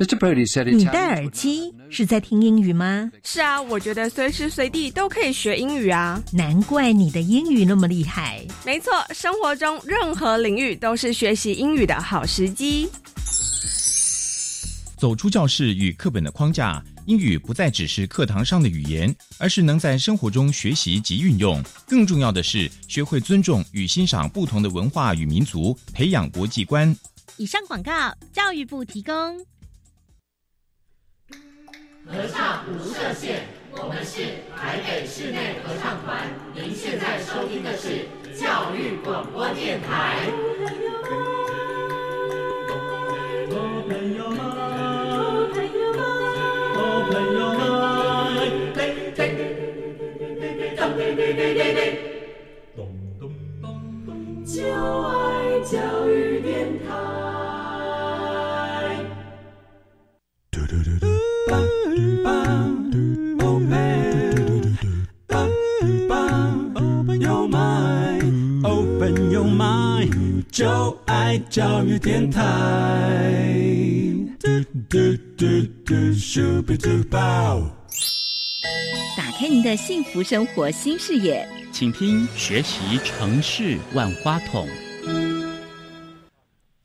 [0.01, 0.19] Mr.
[0.19, 3.13] Brody said 你戴耳机是在听英语吗？
[3.23, 6.19] 是啊，我觉得随时随地都可以学英语啊。
[6.33, 8.43] 难怪你的英语那么厉害。
[8.65, 12.89] 没错，生活中任何领域都是学习英语的好时机。
[14.97, 21.63] 走出教室与课本的框架，英语不再只是课堂上的语言，而是能在生活中学习及运用。
[21.87, 26.97] 更重要的是，学会尊重与欣赏不同的文化与民族，培养国际观。
[27.37, 29.39] 以上广告，教育部提供。
[32.13, 36.27] 合唱无设限，我们是台北室内合唱团。
[36.53, 40.27] 您现在收听的是教育广播电台。
[43.49, 44.43] 朋友们，
[45.53, 46.01] 朋友们，
[46.75, 46.79] 哦
[47.11, 48.81] 朋友们，对
[49.15, 49.31] 对对
[50.75, 51.81] 对对对对，
[52.75, 52.79] 咚
[53.21, 53.23] 咚
[53.63, 53.65] 咚
[54.05, 54.59] 咚，就
[55.07, 56.89] 爱教育电台。
[70.51, 72.43] 就爱教育电台。
[79.17, 84.67] 打开您的幸福生活新视野，请听《学习城市万花筒》。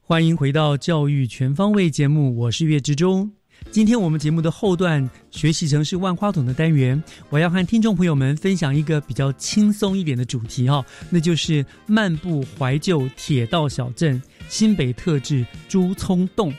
[0.02, 3.32] 欢迎回到教育全方位节目，我是岳志忠。
[3.72, 16.54] 今天我们节目的后段学习城市万花筒的单元，我要和听众朋友们分享一个比较轻松一点的主题哈、那就是漫步怀旧铁道小镇新北特制猪葱洞。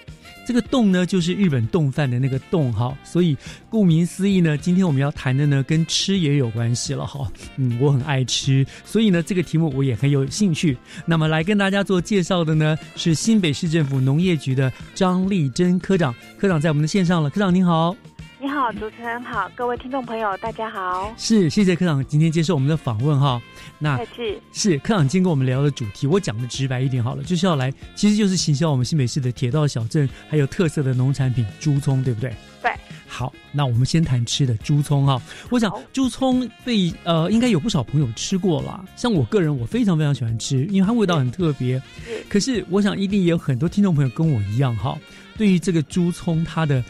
[0.47, 3.37] 这个洞呢，就是日本冻饭的那个洞哈，所以
[3.69, 7.31] 顾名思义呢，今天我们要谈的呢，跟吃也有关系了哈。
[7.57, 10.79] 嗯，我很爱吃，所以呢，这个题目我也很有兴趣。
[11.05, 16.15] 那么来跟大家做介绍的呢，是新北市政府农业局的张丽珍科长。
[16.39, 17.97] 科长在我们的线上了，科长您好。
[18.39, 21.15] 你好，主持人好，各位听众朋友大家好。
[21.17, 23.41] 是，谢谢科长今天接受我们的访问哈。
[23.79, 32.31] 那是是科长今天跟我们聊的主题，我讲的直白一点好了，就是要来，其实就是行销我们新北市的铁道小镇，还有特色的农产品猪葱，对不对？
[32.61, 32.71] 对。
[33.07, 35.19] 好，那我们先谈吃的猪葱哈。
[35.49, 41.81] 我想猪葱被呃应该有不少朋友吃过啦，像我个人我非常非常喜欢吃，因为它味道很特别。
[42.29, 44.99] 可是我想一定也有很多听众朋友跟我一样哈，
[45.39, 46.85] 对于这个猪葱它的。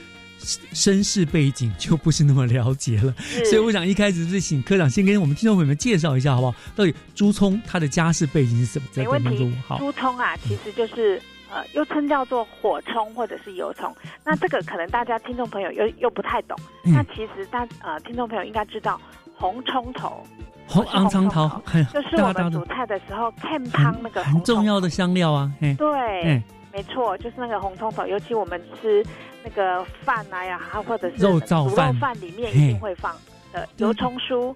[0.72, 3.12] 身世背景就不是那么了解了，
[3.44, 6.54] 所以我想一开始是请科长先跟我们听众朋友们介绍一下，好不好？
[6.74, 8.86] 到底朱聪他的家世背景是什么？
[8.94, 9.52] 没问题。
[9.78, 13.94] 朱葱啊，其实就是呃，又称叫做火葱或者是油葱。
[14.24, 16.56] 那这个可能大家听众朋友又又不太懂。
[16.84, 19.00] 嗯、那其实大呃，听众朋友应该知道
[19.34, 20.26] 红葱头。
[20.68, 21.48] 红昂葱头，
[21.94, 25.48] 就是我们煮菜的时候看汤那个很重要的香料啊。
[25.78, 26.42] 对，
[26.76, 29.04] 没错，就是那个红葱头，尤其我们吃。
[29.48, 33.14] 那个饭啊呀，或者是肉燥饭，肉饭里面一定会放
[33.52, 34.52] 的油葱酥，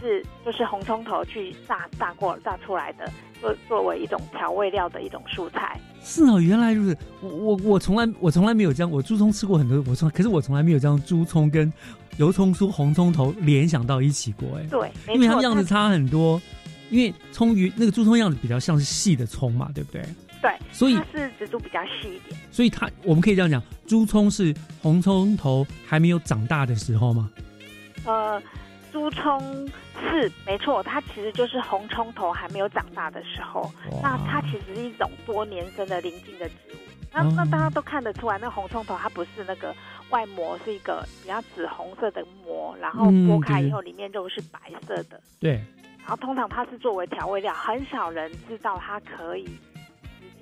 [0.00, 3.08] 是就是红葱头去炸炸过炸出来的，
[3.40, 5.78] 作作为一种调味料的一种蔬菜。
[6.02, 6.98] 是哦，原来如此。
[7.20, 11.72] 我我我从来我从来没有这样我猪葱吃过很多，我从可是我从来没有将猪葱跟
[12.16, 14.58] 油葱酥、红葱头联想到一起过。
[14.58, 16.42] 哎，对，因为它们样子差很多。
[16.90, 20.02] 因为葱鱼那个猪葱样子比较像是细的葱嘛，对不对？
[20.42, 22.38] 对，所以它是植株比较细一点。
[22.50, 24.52] 所以它我们可以这样讲，猪葱是
[24.82, 27.30] 红葱头还没有长大的时候吗？
[28.04, 28.42] 呃，
[28.92, 29.40] 猪葱
[30.00, 33.70] 是没错，它其实就是红葱头还没有长大的时候。
[34.02, 36.78] 那它其实是一种多年生的邻近的植物。
[37.14, 39.72] 那那大家都看得出来，那红葱头它不是那个
[40.10, 45.20] 外膜是一个比较紫红色的膜，然后剥开以后里面肉是白色的。
[45.38, 45.62] 对。
[46.00, 49.71] 然后通常它是作为调味料，很少人知道它可以直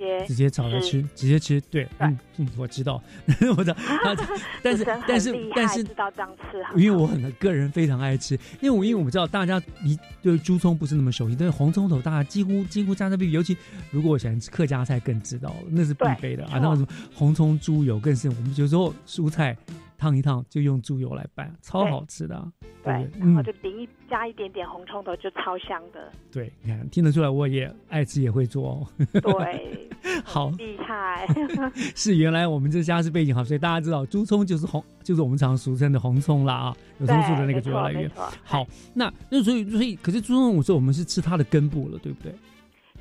[0.01, 3.01] 接直接炒来吃，直接吃，对，嗯嗯，我知道，
[4.63, 13.57] 但是但是但是知道这样吃很好，因为我很个人非常爱吃，因为我因为我们知道大家一对猪葱不是那么熟悉，但是红葱头大家几乎几乎家家必备，尤其
[13.91, 16.53] 如果我喜欢吃客家菜更知道了，那是必备的啊。
[16.53, 19.57] 对那什么红葱猪油更是，我们有时候蔬菜
[20.01, 22.51] 烫一烫就用猪油来拌，超好吃的、啊。
[22.83, 28.89] 对对，然后嗯就淋一加一点点红葱头，就超香的，对，你看听得出来我也爱吃也会做哦。
[29.21, 29.89] 对，
[30.25, 31.27] 好厉害，
[31.95, 38.11] 是原来我们这家是背景好，所以大家知道猪葱就是红，就是我们常俗称的红葱啦啊，有葱素的那个主要来源。
[38.43, 42.35] 好，那那所以所以可是猪葱，我说我们是吃它的根部了，对不对？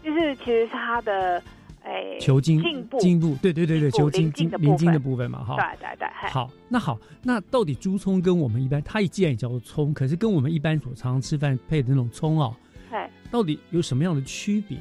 [0.04, 1.42] 就是其实是它的
[1.89, 4.32] 诶球茎茎部茎部，对对对对，茎部球茎邻
[4.78, 5.56] 近的部部分嘛，哈。
[5.56, 12.56] 对对对，好，那好，那到底猪葱跟我们一般，它既然也叫做葱，可是跟我们一般所常吃饭配的那种葱哦，
[12.91, 12.97] 嘿。
[13.32, 14.78] 到底有什么样的区别？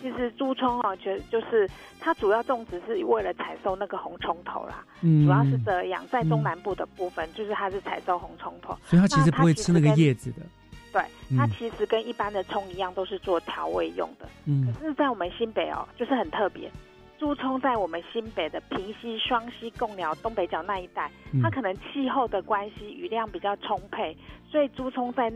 [0.00, 6.02] 其实猪葱哦，就就是它主要种植是为了采收那个红葱头啦，嗯主要是这样。
[6.08, 10.42] 在中嗯南部的部分，就是它是采收红葱头，所以它其实不会吃那个叶子的。
[10.92, 11.02] 对，
[11.36, 14.28] 它嗯其实跟一般的葱一样，都是做调味用的。
[14.46, 14.66] 嗯。
[14.66, 16.70] 可是，在我们新北哦，就是很特别。
[17.18, 24.16] 猪葱在我们新北的平西、双溪、贡寮、东北角那一带，嗯它可能气候的关系，雨量比较充沛，
[24.50, 25.30] 所以猪葱在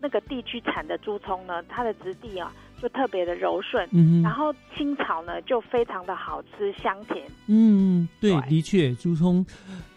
[0.00, 4.22] 那个地区产的猪葱呢，它的质地啊就特别的柔顺，嗯哼。
[4.22, 9.44] 然后清炒呢就非常的好吃香甜，嗯，对，的确，猪葱，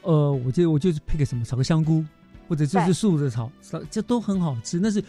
[0.01, 2.03] 呃，我记得我就是配个什么炒个香菇，
[2.51, 4.77] 或者就是对素的炒，炒这都很好吃。
[4.77, 5.01] 那是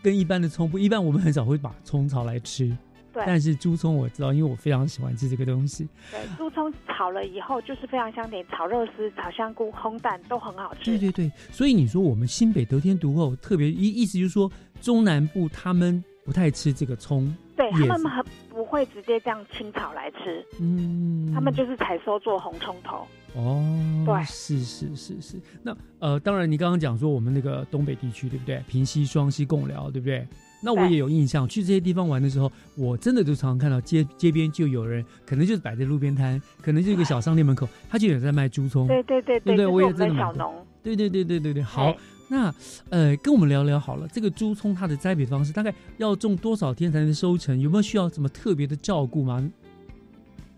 [0.00, 2.68] 跟一般的葱不一般，我们很少会把葱炒来吃。
[3.12, 5.88] 对但是猪葱我知道，因为我非常喜欢吃这个东西。
[6.12, 10.84] 对，猪葱炒了以后就是非常香甜，炒肉丝、炒香菇、烘蛋都很好吃。
[10.84, 14.48] 对对对，所以你说我们新北得天独厚，特别意意思就是说
[14.80, 23.06] 中南部他们不太吃这个葱，对他们很不会直接这样清炒来吃，嗯，他们就是采收做红葱头。
[23.34, 23.62] 哦，
[24.06, 25.40] 对是是是是。
[25.62, 28.62] 那呃，当然你刚刚讲说我们那个东北地区对不对？
[28.68, 30.26] 平西、双溪、贡寮对不对？
[30.62, 39.66] 那我也有印象，去这些地方玩的时候，我真的就常常看到街街边就有人，可能就是摆在路边摊，可能就一个 小商店门口，他就有在卖猪葱，对对对对不对？
[39.66, 40.66] 我也就是我们真的买过的小农。
[40.82, 41.98] 对对对对对对，好对。
[42.28, 42.52] 那
[42.90, 47.58] 呃，跟我们聊聊好了，这个猪葱它的栽培方式，大概要种多少天才能收成？
[47.60, 49.48] 有没有需要什么特别的照顾吗？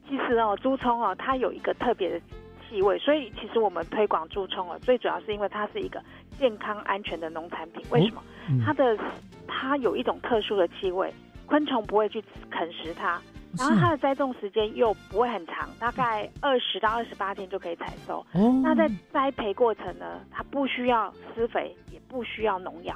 [0.08, 2.20] 其实哦，猪葱哦，它有一个特别的
[2.68, 6.02] 气味，所以其实我们推广猪葱哦，最主要是因为它是一个
[6.38, 7.82] 健康安全的农产品。
[7.90, 8.22] 为什么？
[8.48, 8.98] 嗯它的
[9.46, 11.12] 它有一种特殊的气味，
[11.44, 13.20] 昆虫不会去啃食它，
[13.56, 18.24] 然后它的栽种时间又不会很长，大概二十到二十八天就可以采收。
[18.32, 22.94] 哦那在栽培过程呢，它不需要施肥，也不需要农药。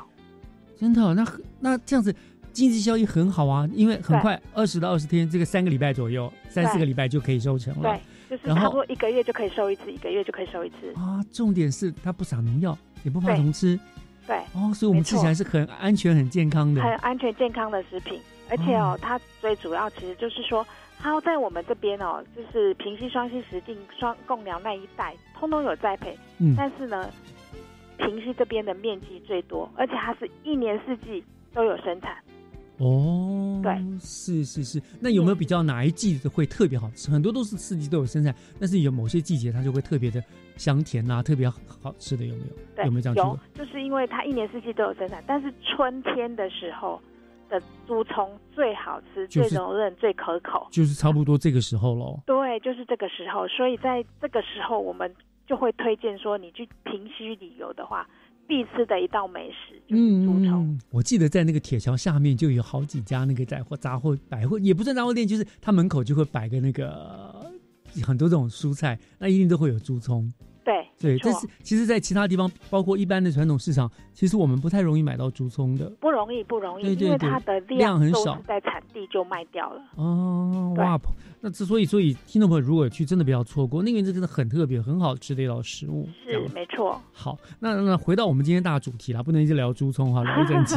[0.79, 1.25] 真的哦、那
[1.61, 2.15] 那这样子
[2.53, 10.93] 经济效益很好啊，因为很快二十到二十天，这个三个礼拜左右，三四个礼拜就可以收成了对。，就是差不多一个月就可以收一次，一个月就可以收一次。
[10.97, 13.79] 啊，重点是它不撒农药，也不怕对虫吃
[14.27, 16.83] 对，哦，所以我们吃起来是很安全、很健康的。
[16.83, 18.21] 很安全健康的食品，
[18.53, 20.67] 而且哦，它最主要其实就是说，
[20.99, 26.15] 它在我们这边哦，就是平溪、双溪、石碇、双贡寮那一带，通通有栽培。
[26.39, 27.09] 嗯但是呢，
[27.97, 32.15] 平溪这边的面积最多，而且它是一年四季都有生产。
[32.77, 34.83] 哦，对，是是是。
[35.01, 37.11] 那有没有比较哪一季的会特别好吃？
[37.11, 40.23] 很多都是四季都有生产，但是有某些季节它就会特别的
[40.59, 42.47] 香甜啊，特别好吃的有没有？
[42.77, 47.01] 对，有没有这样觉有？，就是因为它一年四季都有生产，但是春天的时候
[47.53, 50.67] 的猪葱最好吃、就是最柔韧、最可口。
[50.71, 52.19] 就是差不多这个时候喽。
[52.25, 55.15] 对，就是这个时候，所以在这个时候，我们
[55.47, 58.09] 就会推荐说，你去平西旅游的话，
[58.49, 60.65] 必吃的一道美食就是猪葱。
[60.65, 67.45] 嗯，我记得在那个铁桥下面就有好几家那个杂货杂货百货，也不算杂货店，就是它门口就会摆个那个
[68.03, 70.33] 很多这种蔬菜，那一定都会有猪葱。
[70.65, 75.91] 对对，没错但是其实，在其他地方，包括一般的传统市场，其实我们不太容易买到竹葱的。
[76.01, 79.83] 不容易，不容易，对对对因为它的都量很少在产地就卖掉了。
[79.97, 81.01] 哦，哇！
[81.41, 86.09] 那之所以，所以听众朋友如果去，真的不要错过，那个真的很特别、很好吃的一道食物。
[86.25, 90.77] 是样没错，好，那那回到我们今天大主题啦，不能一直聊猪葱哈，聊一整集。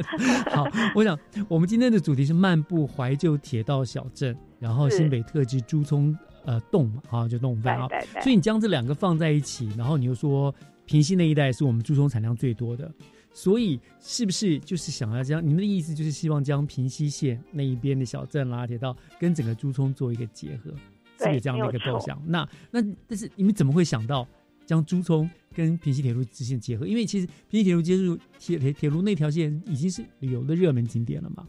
[0.50, 10.54] 好，我想我们今天的主题是漫步怀旧铁道小镇，然后新北特制猪葱呃冻嘛，啊就冻饭啊对对，对所以你将这两个放在一起，然后你又说
[10.86, 12.90] 平西那一带是我们猪葱产量最多的。
[13.30, 20.70] 所以是不是就是想要将你们的意思就是希望将平西县那一边的小镇啦、铁道跟整个猪葱做一个结合，
[21.18, 22.20] 是不是有这样的一个构想？
[22.26, 24.26] 那那但是你们怎么会想到
[24.66, 26.84] 将猪葱跟平西铁路支线结合？
[26.84, 31.46] 因为其实平西铁路接入铁铁铁路那条线已经是旅游的热门景点了嘛。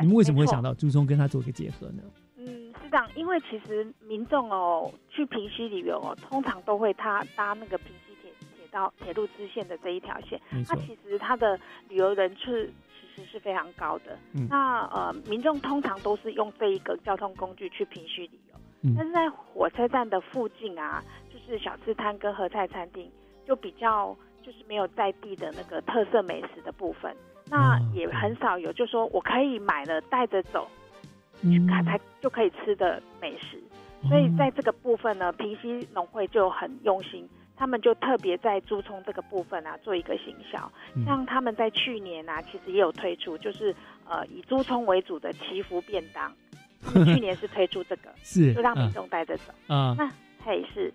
[0.00, 2.02] 你们为什么会想到朱聪跟它做一个结合呢？
[2.92, 12.70] 嗯，是这样，因为其实民众哦去平溪旅游哦，通常都会他搭那个平溪铁铁道铁路支线的这一条线它其实它的旅游人次
[13.00, 14.16] 其实是非常高的。
[14.34, 23.10] 嗯那呃，民众通常都是用这一个交通工具去平溪旅游，嗯但是在火车站的附近啊，就是小吃摊跟合菜餐厅，
[23.46, 27.14] 就比较就是没有在地的那个特色美食的部分。
[27.46, 30.66] 那哦也很少有，就说我可以买了带着走，
[31.42, 33.60] 嗯看才就可以吃的美食。
[34.08, 40.72] 所以在这个部分呢，平西农会就很用心，他们就特别在猪葱这个部分啊做一个行销。
[40.94, 43.74] 嗯像他们在去年啊，其实也有推出，就是
[44.08, 46.32] 呃以猪葱为主的祈福便当。
[47.04, 49.52] 去年是推出这个， 是就让民啊众带着走。
[49.68, 50.10] 啊那
[50.44, 50.92] 嘿是，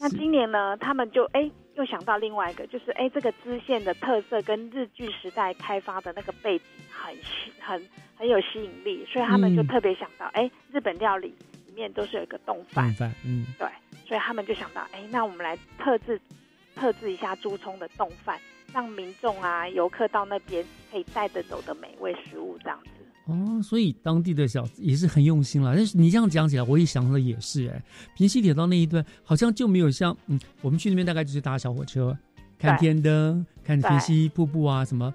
[0.00, 11.34] 那今年呢，他们就哎又想到另外一个，就是哎这个支线的特色跟日剧时代开发的那个背景很吸很很有吸引力，所以他们就嗯特别想到，哎、日本料理
[11.66, 13.68] 里面都是有一个冻饭，嗯，对，
[14.06, 16.20] 所以他们就想到，哎，那我们来特制
[16.74, 18.38] 特制一下猪葱的冻饭，
[18.72, 22.90] 让民众啊游客到那边可以带着走的美味食物这样子。
[23.28, 25.76] 哦，所以当地的小也是很用心了。
[25.76, 27.82] 但是你这样讲起来，我也想了也是哎，
[28.16, 32.16] 平西铁道那一段好像就没有像嗯，我们去那边大概就是搭小火车，
[32.58, 35.14] 看天灯，看平西瀑布啊什么。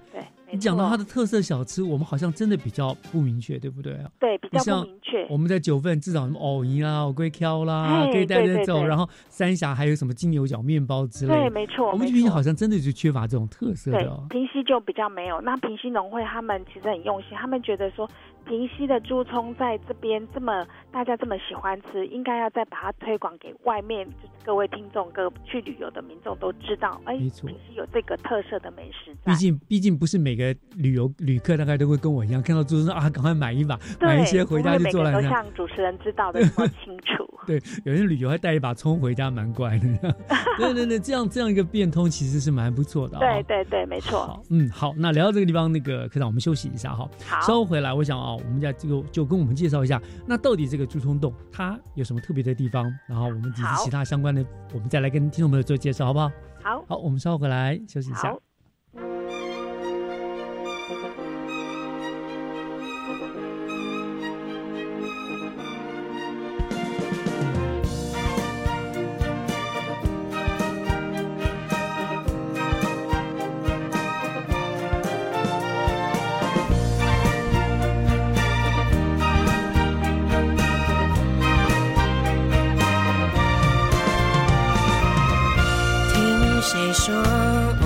[0.50, 4.10] 你讲到它的特色小吃，我们好像真的比较不明确，对不对啊？
[4.20, 5.26] 对，比较不明确。
[5.28, 8.84] 我们在九份至少什么藕泥啦、藕龟挑啦，嘿可以带着走。
[8.84, 11.40] 然后三峡还有什么金牛角面包之类的。
[11.40, 15.40] 对没错我们平西好像真的就缺乏这种特色的哦。，平西就比较没有。
[15.40, 18.08] 那平西农会他们其实很用心，他们觉得说
[18.46, 29.14] 平西的猪葱在这边这么大家这么喜欢吃，应该要再把它推广给外面，就是各位听众、各去旅游的民众都知道，哎，没错平西有这个特色的美食。
[29.24, 35.22] 毕竟，毕竟不是每个旅游旅客大概都会跟我一样，看到猪说啊，赶快买一把，对买一些回家就做来都。
[35.28, 37.24] 像主持人知道的那么清楚。
[37.46, 39.86] 对，有人旅游还带一把葱回家，蛮怪的。
[40.58, 43.20] 对对对，这样这样一个变通其实是蛮不错的、哦。
[43.20, 44.42] 对对对，没错。
[44.48, 47.08] 嗯，好，那聊到这个地方，那个科长，我们休息一下哈。
[47.26, 52.84] 好稍后回来，我想啊、我们家就就跟我们介绍一下，那到底这个朱冲洞它有什么特别的地方？
[53.08, 56.30] 然后我们以及其他相关的，我们再来跟听众朋友做介绍，好不好？
[56.62, 58.34] 好，好，我们稍后回来休息一下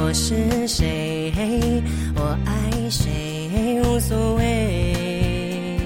[0.08, 1.30] 我是谁？
[2.16, 5.76] 我爱谁无所谓。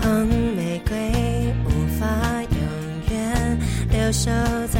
[0.00, 0.96] 红玫瑰
[1.64, 2.06] 无法
[2.52, 2.60] 永
[3.10, 3.58] 远
[3.90, 4.30] 留守
[4.68, 4.78] 在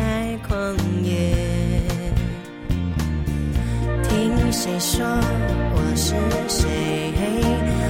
[0.49, 0.55] 旷
[1.03, 1.35] 野。
[4.05, 5.05] 听谁说
[5.75, 6.15] 我是
[6.49, 6.71] 谁？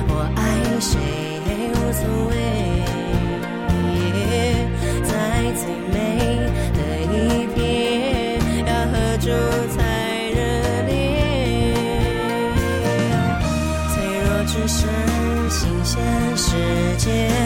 [0.09, 0.41] 我爱
[0.81, 0.97] 谁
[1.69, 2.33] 无所谓。
[5.03, 5.13] 在
[5.53, 5.63] 最
[5.93, 5.95] 美
[17.05, 17.44] 世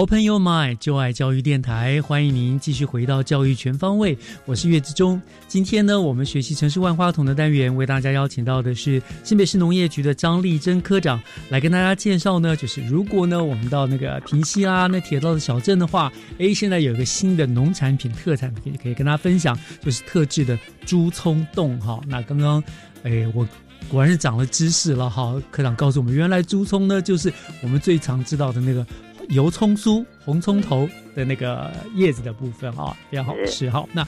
[0.00, 5.20] Open Your Mind，就爱教育电台，欢迎您继续回到教育全方位，我是岳志忠。
[5.46, 11.20] 今天呢，我们学习城市万花筒的单元，为大家邀请到的是新北市农业局的张丽珍科长，
[11.50, 22.00] 来跟大家介绍呢，就是如果呢我们到那个平溪啦、那铁道的小镇的话，诶，现在有一个新的农产品特产可以可以跟大家分享，就是特制的猪葱冻哈。
[22.08, 22.64] 那刚刚，
[23.02, 23.46] 诶，我。
[23.88, 25.34] 果然是长了知识了哈！
[25.50, 28.86] 科长告诉我们，原来猪葱呢，就是我们最常知道的那个
[29.30, 33.86] 油葱酥、红葱头的那个叶子的部分啊，非常好吃哈。
[33.92, 34.02] 那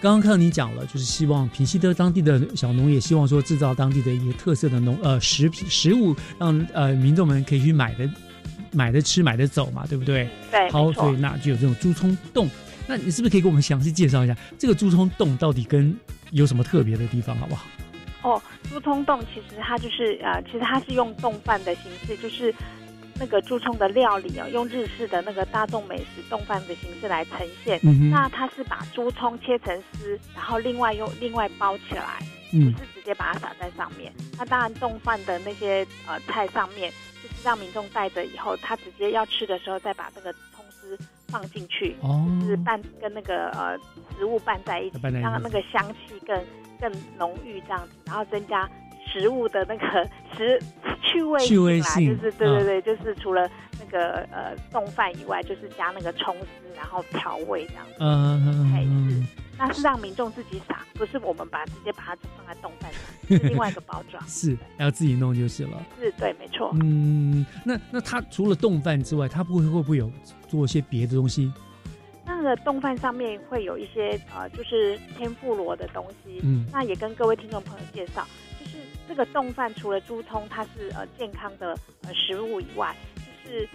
[0.00, 8.08] 刚刚看到你讲了，就是希望平西的当地的小农也希望说制造当地的一些特色的农呃食品食物，让呃民众们可以去买的
[8.70, 10.28] 买的吃买的走嘛，对不对？
[10.50, 12.48] 好，对好所以那就有这种猪葱冻。
[12.86, 15.94] 那你是不是可以给我们详细介绍一下这个猪葱冻到底跟
[16.30, 17.66] 有什么特别的地方，好不好？
[18.22, 22.52] 哦，猪葱冻其实它就是呃，其实它是用冻饭的形式，就是
[23.18, 27.78] 那个猪葱的料理哦，用日式的那个大众美食冻饭的形式来呈现。
[27.82, 32.18] 嗯那它是把猪葱切成丝，然后另外用另外包起来，
[32.52, 34.12] 嗯不是直接把它撒在上面。
[34.38, 36.92] 那当然，冻饭的那些呃菜上面，
[37.22, 40.98] 就是让民众带着以后，他直接要吃的时候再把这个葱丝
[41.28, 43.76] 放进去，哦就是拌跟那个呃
[44.16, 46.44] 食物拌在一起，拌在一起让那个香气更
[46.80, 48.68] 更浓郁这样子，然后增加
[49.12, 50.60] 食物的那个食
[51.02, 53.48] 趣味趣味啦，性就是对嗯对对，就是除了
[53.80, 56.46] 那个呃冻饭以外，就是加那个葱丝，
[56.76, 57.94] 然后调味这样子。
[58.00, 59.26] 嗯嗯嘿嗯
[59.60, 64.22] 那是让民众自己撒，不是我们把直接把它放在冻饭上， 是另外一个包装。
[64.28, 65.82] 是要自己弄就是了。
[65.98, 66.70] 是，对，没错。
[66.80, 70.08] 嗯，那那它除了冻饭之外，它不会会不会有
[70.46, 71.52] 做一些别的东西？
[72.24, 76.38] 那个冻饭上面会有一些呃，就是天妇罗的东西。
[76.44, 78.47] 嗯那也跟各位听众朋友介绍，就是
[79.08, 82.94] 这个冻饭除了猪葱它是呃健康的呃食物以外，
[83.44, 83.68] 就是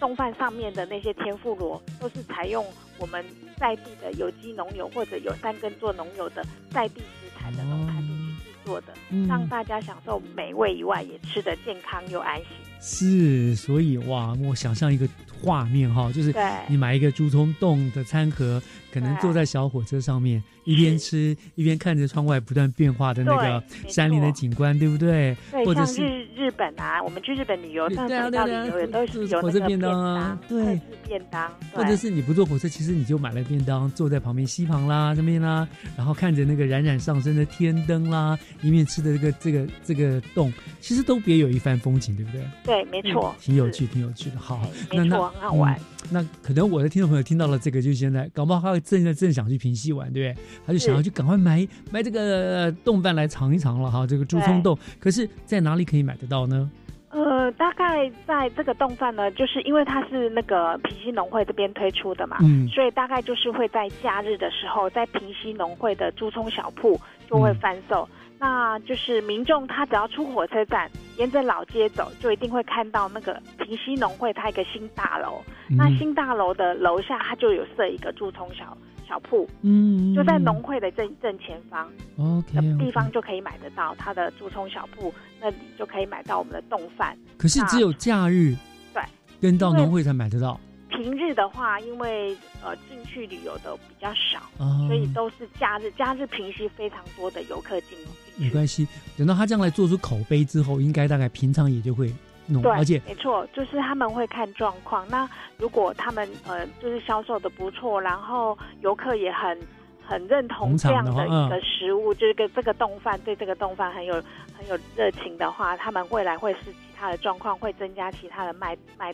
[0.00, 2.64] 冻饭上面的那些天妇罗都是采用
[2.98, 3.24] 我们
[3.58, 12.46] 在地的有机农友或者有三根做农友的在地食材的农产品去制作的，嗯让大家享受美味以外，也吃得健康又安心。
[12.80, 15.06] 是，所以哇，我想象一个
[15.42, 18.62] 画面哈，就是对你买一个猪葱冻的餐盒，
[18.92, 25.36] 可能坐在小火车上面，一边吃一边看着窗外不断变化的那个山林的景观，对不对？
[25.50, 35.66] 对，或者是像日日本啊，我们去日本旅游，上对啊水到对啊旅游也都是有火车那个便当啊对便当，或者是你不坐火车，其实你就买了便当，坐在旁边西旁啦这边啦，
[35.96, 42.44] 然后看着那个冉冉上升的天灯啦，一面吃的这个这个这个洞，其实都别有一番风景，对不对？
[42.64, 44.38] 对，没错，挺有趣，挺有趣的。
[44.38, 44.58] 好，
[44.90, 50.44] 没那那错很好玩嗯那可能我的听众朋友听到了这个，就现在搞不好他会正在正想去平溪玩，对不对？
[50.66, 54.76] 他就想要去赶快买买这个呃冻饭来尝一尝了哈，这个猪葱冻。
[54.98, 56.70] 可是，在哪里可以买得到呢？
[57.10, 66.98] 呃，大概在这个冻饭呢，就是因为它是那个平西农会这边推出的嘛，嗯所以大概就是会在假日的时候，在平西农会的猪葱小铺
[67.28, 68.08] 就会贩售。
[68.38, 75.42] 那就是民众他只要出火车站，沿着老街走，就一定会看到那个平西农会它一个新大楼。
[75.68, 81.88] 嗯那新大楼的楼下，它就有设一个驻葱小小铺，嗯，就在农会的正正前方。
[82.18, 87.16] OK，, 的地方就可以买得到它的驻葱小铺，那里就可以买到我们的冻饭。
[87.38, 88.56] 可是只有假日
[88.92, 89.02] 对
[89.40, 90.58] 跟到农会才买得到。
[90.90, 95.90] 平日的话，因为呃进去旅游的比较少，哦所以都是假日。
[95.92, 97.96] 假日平息非常多的游客进
[98.36, 98.86] 进没关系，
[99.16, 102.12] 等到他将来做出口碑之后，应该大概平常也就会
[102.46, 105.06] 弄，对，而且没错，就是他们会看状况。
[105.08, 105.28] 那
[105.58, 109.58] 如果他们呃就是销售的不错，然后游客也很
[110.06, 114.14] 很认同这样的一个食物，就是跟这个冻饭对这个冻饭很有
[114.56, 119.12] 很有热情的话，他们未来会是其他的状况，会增加其他的卖卖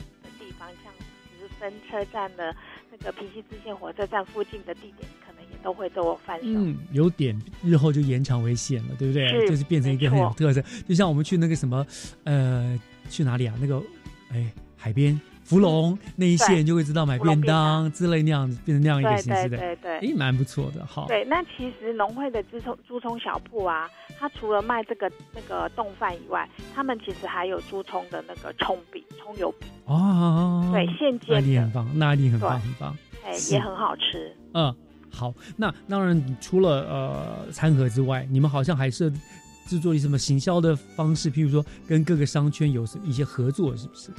[1.59, 2.54] 直升车站的
[2.90, 6.44] 那个平西支线火车站附近的地点，可能也都会做贩售。
[6.46, 9.26] 嗯，有点日后就延长为限了，对不对？
[9.28, 11.86] 是就是变成一个很有特色，就像我们去那个什么，
[12.24, 12.78] 呃，
[13.09, 13.54] 去哪里啊？
[13.61, 13.82] 那个，
[14.30, 20.84] 哎，海边芙蓉那一线就会知道买便当之类那样子，变成那样一个对形式的，对对对哎，蛮不错的。
[20.84, 23.88] 好，对，那其实农会的猪葱猪葱小铺啊，
[24.18, 32.97] 它除了卖这个那个冻饭以外，他们其实还有猪葱的那个葱饼、葱油饼，哦，对现煎那一定的很棒，那一定很棒，很棒。
[33.24, 34.36] 哎，也很好吃。
[34.55, 34.74] 嗯，
[35.12, 39.12] 好，那当然除了呃餐盒之外，你们好像还是
[39.66, 44.11] 制作一什么行销的方式，譬如说跟各个商圈有什一些合作，是不是？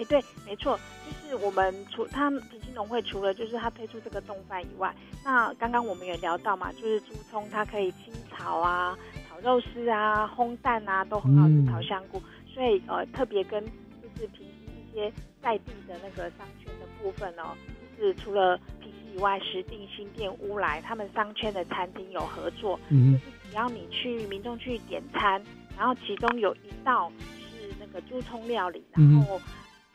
[0.00, 8.98] 哎，对，没错，就是我们除他们平西农会除了就是他推出这个冻饭以外，那刚刚我们也聊到嘛，就是猪葱它可以清炒啊、
[9.28, 11.66] 炒肉丝啊、烘蛋啊，都很好吃，嗯。
[11.66, 12.22] 炒香菇，
[12.54, 17.54] 所以呃特别跟就是平西一些在地的那个商圈的部分哦，
[17.98, 25.42] 就是除了平西以外，石碇、新店、乌来他们商圈的餐厅有合作，嗯就是只要你去民众去点餐，
[25.76, 29.40] 然后其中有一道是那个猪葱料理，嗯然后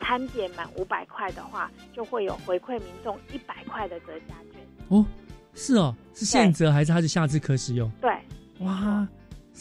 [0.00, 4.60] 餐点满五百块的话，就会有回馈民众一百块的折价券。
[4.88, 5.04] 哦，
[5.54, 7.90] 是哦，是现折还是它是下次可使用？
[8.00, 8.10] 对，
[8.60, 9.06] 哇，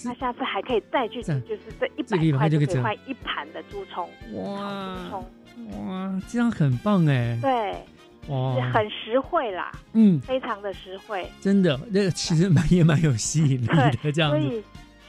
[0.04, 7.74] 那下次还可以再去，就是这一这个100百块块就可以换一盘的猪葱，哇猪葱，哇，这样很棒哎，对，
[8.26, 11.26] 是哇，很实惠啦，嗯，非常的实惠。
[11.40, 14.48] 真的，那个其实蛮也蛮有吸引力的，这样子。
[14.48, 14.64] 所以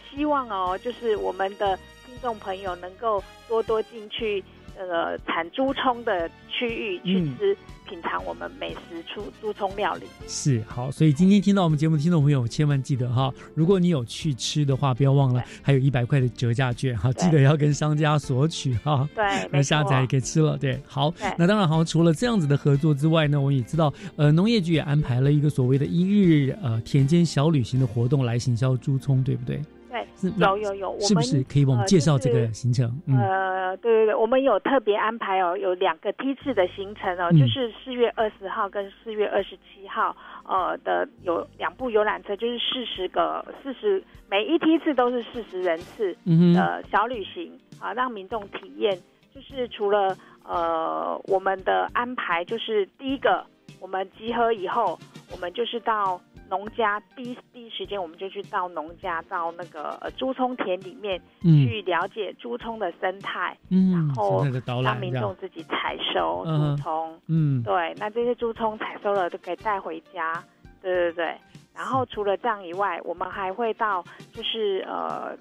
[0.08, 4.42] 希望哦，就是我们的听众朋友能够多多进去
[4.78, 7.56] 呃产猪葱的区域去嗯吃、
[7.88, 10.06] 品尝我们美食出猪葱料理。
[10.26, 19.08] 是好，所以今天听到我们节目的听众朋友，千万记得哈，如果你有去吃的话，不要忘了还有一百块的折价券哈，记得要跟商家索取哈。
[19.14, 20.56] 对那没下次错还可以吃了。
[20.58, 29.60] 对，好，那当然好，除了这样子的合作之外呢，我们也知道，呃，农业局也安排了一个所谓的一日呃田间小旅行的活动来行销猪葱，对不对？
[30.04, 32.90] 对，有有有，我们是不是可以帮我们呃介绍这个行程？
[33.06, 48.98] 嗯，呃，对对对，我们有特别安排哦，有两个梯次的行程哦，嗯就是四月二十号跟四月二十七号，呃的有两部游览车，就是四十个四十，每一梯次都是四十人次嗯哼的小旅行啊，让民众体验。
[49.34, 53.44] 就是除了呃我们的安排，就是第一个，
[53.78, 54.98] 我们集合以后，
[55.30, 56.18] 我们就是到
[56.48, 64.44] 农家第一第一时间，我们就去到农家，到那个呃猪葱田里面、嗯去了解猪葱的生态，嗯然后
[64.82, 67.20] 让民众自己采收嗯猪葱。
[67.28, 70.42] 嗯对，那这些猪葱采收了就可以带回家。
[70.82, 71.34] 对对对。
[71.74, 75.36] 然后除了这样以外，我们还会到就是呃。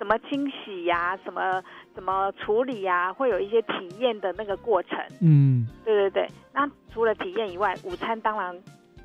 [0.00, 1.62] 怎么清洗呀、什么
[1.94, 4.98] 怎么处理呀、会有一些体验的那个过程。
[5.20, 8.58] 嗯，对对对，那除了体验以外，午餐当然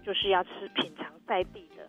[0.06, 1.88] 就是要吃品尝在地的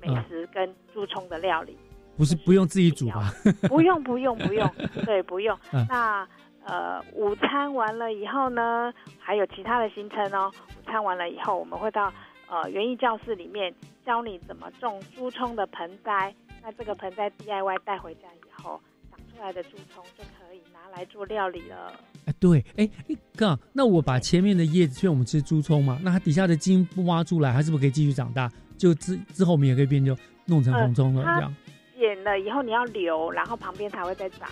[0.00, 1.76] 美食跟猪葱的料理。
[2.16, 3.30] 不是不用自己煮吗？
[3.68, 4.68] 不用不用不用，
[5.04, 5.56] 对，不用。
[5.72, 6.28] 嗯那
[6.64, 10.52] 呃，午餐完了以后呢，还有其他的行程哦。
[10.68, 12.12] 午餐完了以后，我们会到
[12.50, 13.72] 呃园艺教室里面
[14.04, 16.34] 教你怎么种猪葱的盆栽。
[16.62, 18.78] 那这个盆栽 DIY 带回家以后，
[19.10, 21.92] 长出来的猪葱就可以拿来做料理了。
[22.26, 28.50] 哎，对，哎，哎哥，那我把前面的叶子，因为我们吃猪葱嘛，那它底下的茎不挖出来，它是不是可以继续长大？
[28.78, 30.16] 就之之后我们也可以变就
[30.46, 31.54] 弄成红葱了，呃这样。
[31.98, 34.48] 剪了以后你要留，然后旁边才会再长。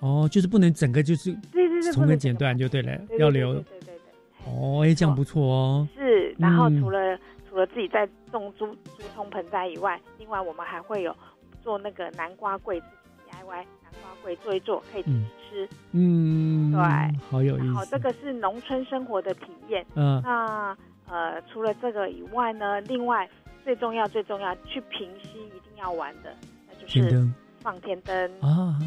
[0.00, 3.52] 哦，就是不能整个就是对对对从根剪断就对了，要留。
[3.54, 3.94] 对对对对
[4.46, 5.88] 哦，哎，这样不错哦。
[5.94, 7.18] 是，然后嗯除了、
[7.48, 11.14] 除了自己在种猪猪葱盆栽以外，另外我们还会有
[11.62, 15.68] 做那个南瓜柜自己 DIY 南瓜柜做一做，可以自己吃。
[15.92, 16.80] 嗯，对，
[17.30, 17.86] 好有意思。
[17.90, 19.84] 这个是农村生活的体验。
[19.94, 20.76] 嗯那
[21.08, 23.28] 呃，除了这个以外呢，另外
[23.66, 26.32] 最重要最重要，去平息一定要玩的，
[26.68, 27.28] 那就是
[27.60, 28.78] 放天灯啊。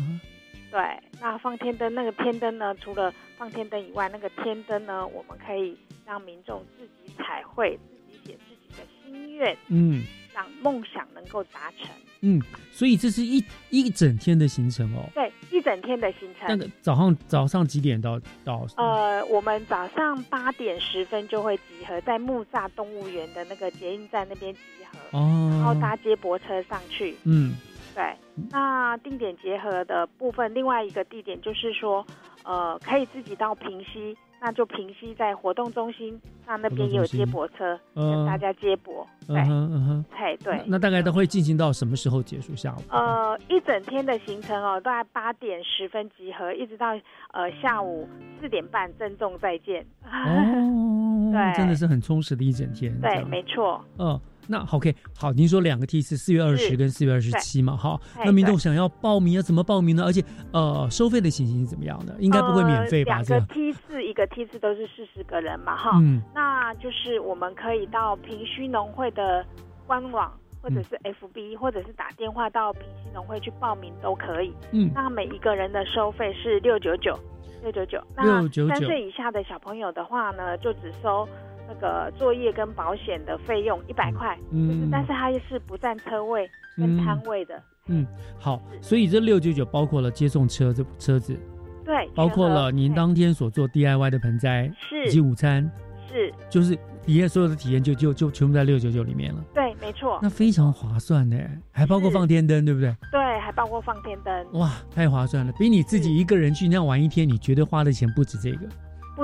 [0.72, 0.80] 对，
[1.20, 10.02] 那放天灯那个天灯呢，除了放天灯以外，那个天灯呢，我们可以让民众自己彩绘，自己写自己的心愿，嗯
[10.34, 11.90] 让梦想能够达成。
[12.22, 15.10] 嗯，所以这是一一整天的行程哦。
[15.14, 15.30] 对，
[15.70, 16.48] 整天的行程。
[16.48, 18.66] 那个早上早上几点到到？
[18.78, 24.60] 呃，我们早上八点十分就会集合在木栅动物园的那个捷运站那边集
[24.92, 27.16] 合，哦，然后搭接驳车上去。
[27.24, 27.54] 嗯，
[27.94, 28.04] 对。
[28.50, 32.04] 那定点结合的部分，另外一个地点就是说，
[32.44, 39.06] 呃，可以自己到平溪，那就平息在活动中心，那那边也有接驳车跟大家接驳。
[39.28, 40.62] 对，嗯哼嗯哼，嘿，对。
[40.66, 42.56] 那大概都会进行到什么时候结束？
[42.56, 42.82] 下午？
[42.90, 46.88] 呃，一整天的行程哦，大概八点十分集合，一直到
[47.34, 48.08] 呃下午
[48.40, 49.86] 四点半郑重再见。
[50.04, 53.00] 哦，对，真的是很充实的一整天。
[53.02, 53.84] 对，没错。
[53.98, 54.20] 嗯。
[54.52, 58.00] 那 OK，好，您说两个梯次，四月二十跟四月二十七嘛，哈。
[58.26, 60.04] 那民众想要报名要怎么报名呢？
[60.04, 62.16] 而且呃，收费的情形是怎么样的？
[62.20, 63.22] 应该不会免费吧？
[63.22, 66.00] 两个梯次，一个梯次都是四十个人嘛，哈。
[66.02, 66.20] 嗯。
[66.34, 69.46] 那就是我们可以到平须农会的
[69.86, 70.34] 官网，
[70.64, 74.52] 或者是 FB，或者是打电话到平溪农会去报名都可以。
[74.72, 74.90] 嗯。
[74.96, 77.16] 那每一个人的收费是六九九，
[77.62, 78.02] 六九九。
[78.18, 78.74] 六九九。
[78.74, 81.30] 三岁以下的小朋友的话呢，就只收。
[81.70, 87.62] 那个作业跟保险的费用一百块，嗯，但是它是不占车位跟摊位的。
[87.86, 88.06] 嗯，
[88.40, 91.38] 好，所以这六九九包括了接送车这车子，
[91.86, 95.70] 对，包括了您当天所做 DIY 的盆栽，是以及午餐，
[96.12, 99.44] 是，就是体验所有的体验就就就全部在六九九里面了。
[99.54, 100.20] 对，没错。
[100.22, 101.38] 那非常划算呢，
[101.72, 102.96] 还包括放天灯，对不对？
[103.12, 104.60] 对，还包括放天灯。
[104.60, 108.68] 哇，太划算了，比你自己一个人去那样玩一天，你绝对花的钱不止这个。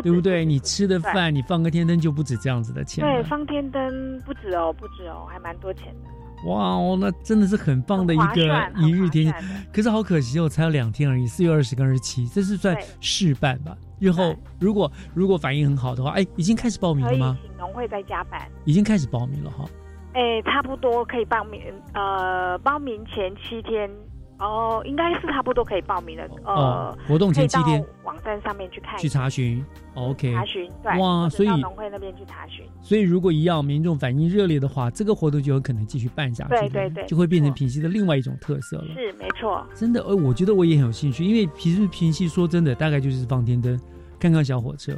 [0.02, 0.46] 对不对？
[0.46, 3.04] 你吃的饭，你放个天灯就不止这样子的钱。
[3.04, 6.50] 对，放天灯不止哦，不止哦，还蛮多钱的。
[6.50, 9.34] 哇哦，那真的是很棒的一个一日天。
[9.74, 13.76] 可是好可惜哦，才有两天而已，四月二十跟二十七，这是算试办吧？
[14.00, 17.38] 日后如果如果反应很好的话，哎，已经开始报名了吗？
[17.42, 18.40] 请农会再加班。
[18.66, 19.66] 已经开始报名了哈。
[20.14, 21.62] 哎，差不多可以报名。
[21.94, 23.90] 呃，报名前七天。
[24.38, 26.30] 哦，应该是差不多可以报名的。
[26.44, 29.66] 呃，活动前七天，网站上面去看，去查询。
[29.94, 31.00] OK，查询对。
[31.00, 32.66] 哇，所以农会那边去查询。
[32.82, 36.50] 所以如果一样民众反应热烈的话，这个活动就有可能继续办下去。
[36.50, 38.88] 对对对，就会变成平溪的另外一种特色了。
[38.94, 39.66] 是没错。
[39.74, 43.80] 真的，呃，我觉得我也很有兴趣，因为平时平溪说真的，大概就是放天灯，
[44.20, 44.92] 看看小火车。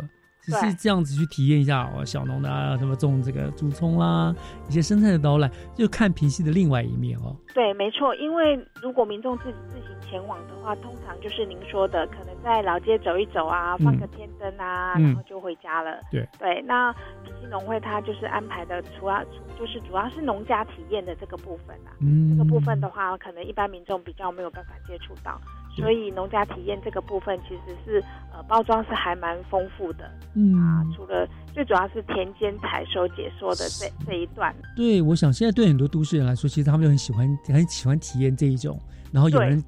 [0.48, 4.34] 只是这样子去体验一下哦，小农的啊，什么种这个竹葱啦，
[4.70, 7.36] 一些生态的导览，就看平溪的另外一面哦。
[7.54, 16.00] 对，没错，因为如果民众自自行前往的话，通常就是您说的，可能在老街走一走啊，放个天灯啊，然后就回家了。
[16.10, 16.94] 对对，那
[17.26, 19.26] 平溪农会它就是安排的，除了
[19.60, 21.92] 就是主要是农家体验的这个部分啊。
[22.00, 22.30] 嗯。
[22.30, 25.42] 这个部分的话，可能一般民众比较没有办法接触到。
[25.78, 28.04] 所以农家体验这个部分其实是
[28.34, 34.54] 呃包装是还蛮丰富的，嗯啊，除了最主要是田间采收解说的这这一段。
[34.76, 38.80] 对，我想现在对很多都市人来说，其实他们就很喜欢很喜欢体验这一种，
[39.12, 39.64] 然后有人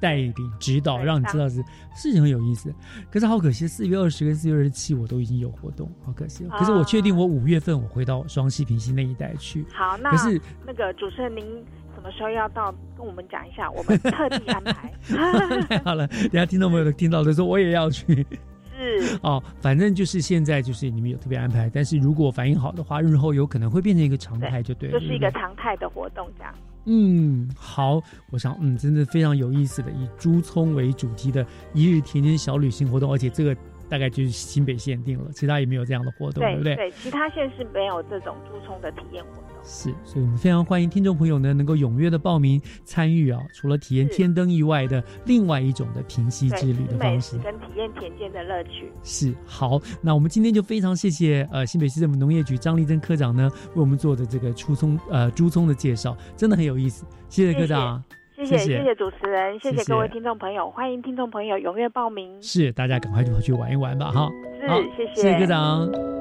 [0.00, 1.56] 带领指导，让你知道是
[1.94, 2.72] 事情很有意思。
[3.10, 6.44] 可是好可惜，四月二十跟四月二十七我都已经有活动，好可惜。
[6.50, 9.64] 可是我确定我五月份我回到双溪平溪那一带去。
[9.72, 11.44] 好，那可是那个主持人您。
[11.92, 12.74] 什么时候要到？
[12.96, 14.90] 跟我们讲一下，我们特地安排。
[15.68, 18.26] 太 好了，等下听众朋友听到的时候，我也要去。
[18.74, 24.98] 是 哦，反正就是现在就是你们有特别安排，但是如果反应好的话，日后有可能会变成一个常态，就对了。
[24.98, 26.54] 就是一个常态的活动，这样。
[26.86, 28.00] 嗯，好，
[28.30, 33.54] 我想，嗯，真的非常有意思的，以朱聪为主题的一日甜甜小旅行活动，而且这个
[33.88, 36.76] 大概就是新北限定了，其他也没有这样的活动，对不对？
[36.76, 39.49] 对，其他县是没有这种朱聪的体验活动。
[39.62, 43.40] 是，所以我们非常欢迎听众朋友呢能够踊跃的报名参与啊！
[43.54, 48.90] 除了体验天灯以外的另外一种的平息之旅的方式，跟体验田间的乐趣。
[49.02, 57.04] 是好，那我们今天就非常谢谢呃新北市政府农业局张立珍科长呢为我们做的这个初葱呃猪葱的介绍，真的很有意思。
[57.28, 58.02] 谢谢科长，
[58.36, 62.40] 谢谢谢谢主持人，谢谢各位听众朋友，欢迎听众朋友踊跃报名。
[62.42, 64.28] 是，大家赶快就去玩一玩吧哈！
[64.60, 66.19] 是，谢谢谢谢科长。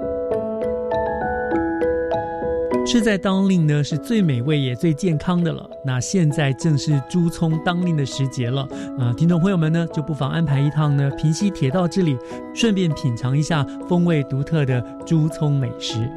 [2.89, 5.69] 吃在当令呢，是最美味也最健康的了。
[5.85, 8.67] 那现在正是猪葱当令的时节了，
[8.97, 12.17] 啊，听众朋友们呢，就不妨安排一趟呢平西铁道之旅，
[12.51, 16.09] 顺便品尝一下风味独特的猪葱美食。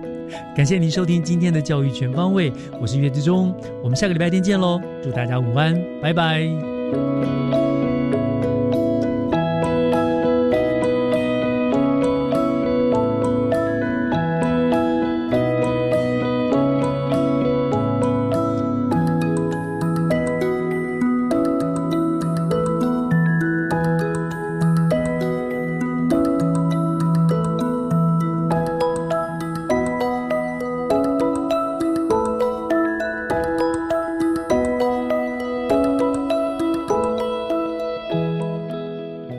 [0.57, 2.51] 感谢您收听今天的教育全方位，
[2.81, 7.72] 我是岳志忠，我们下个礼拜天见喽，祝大家午安，拜拜。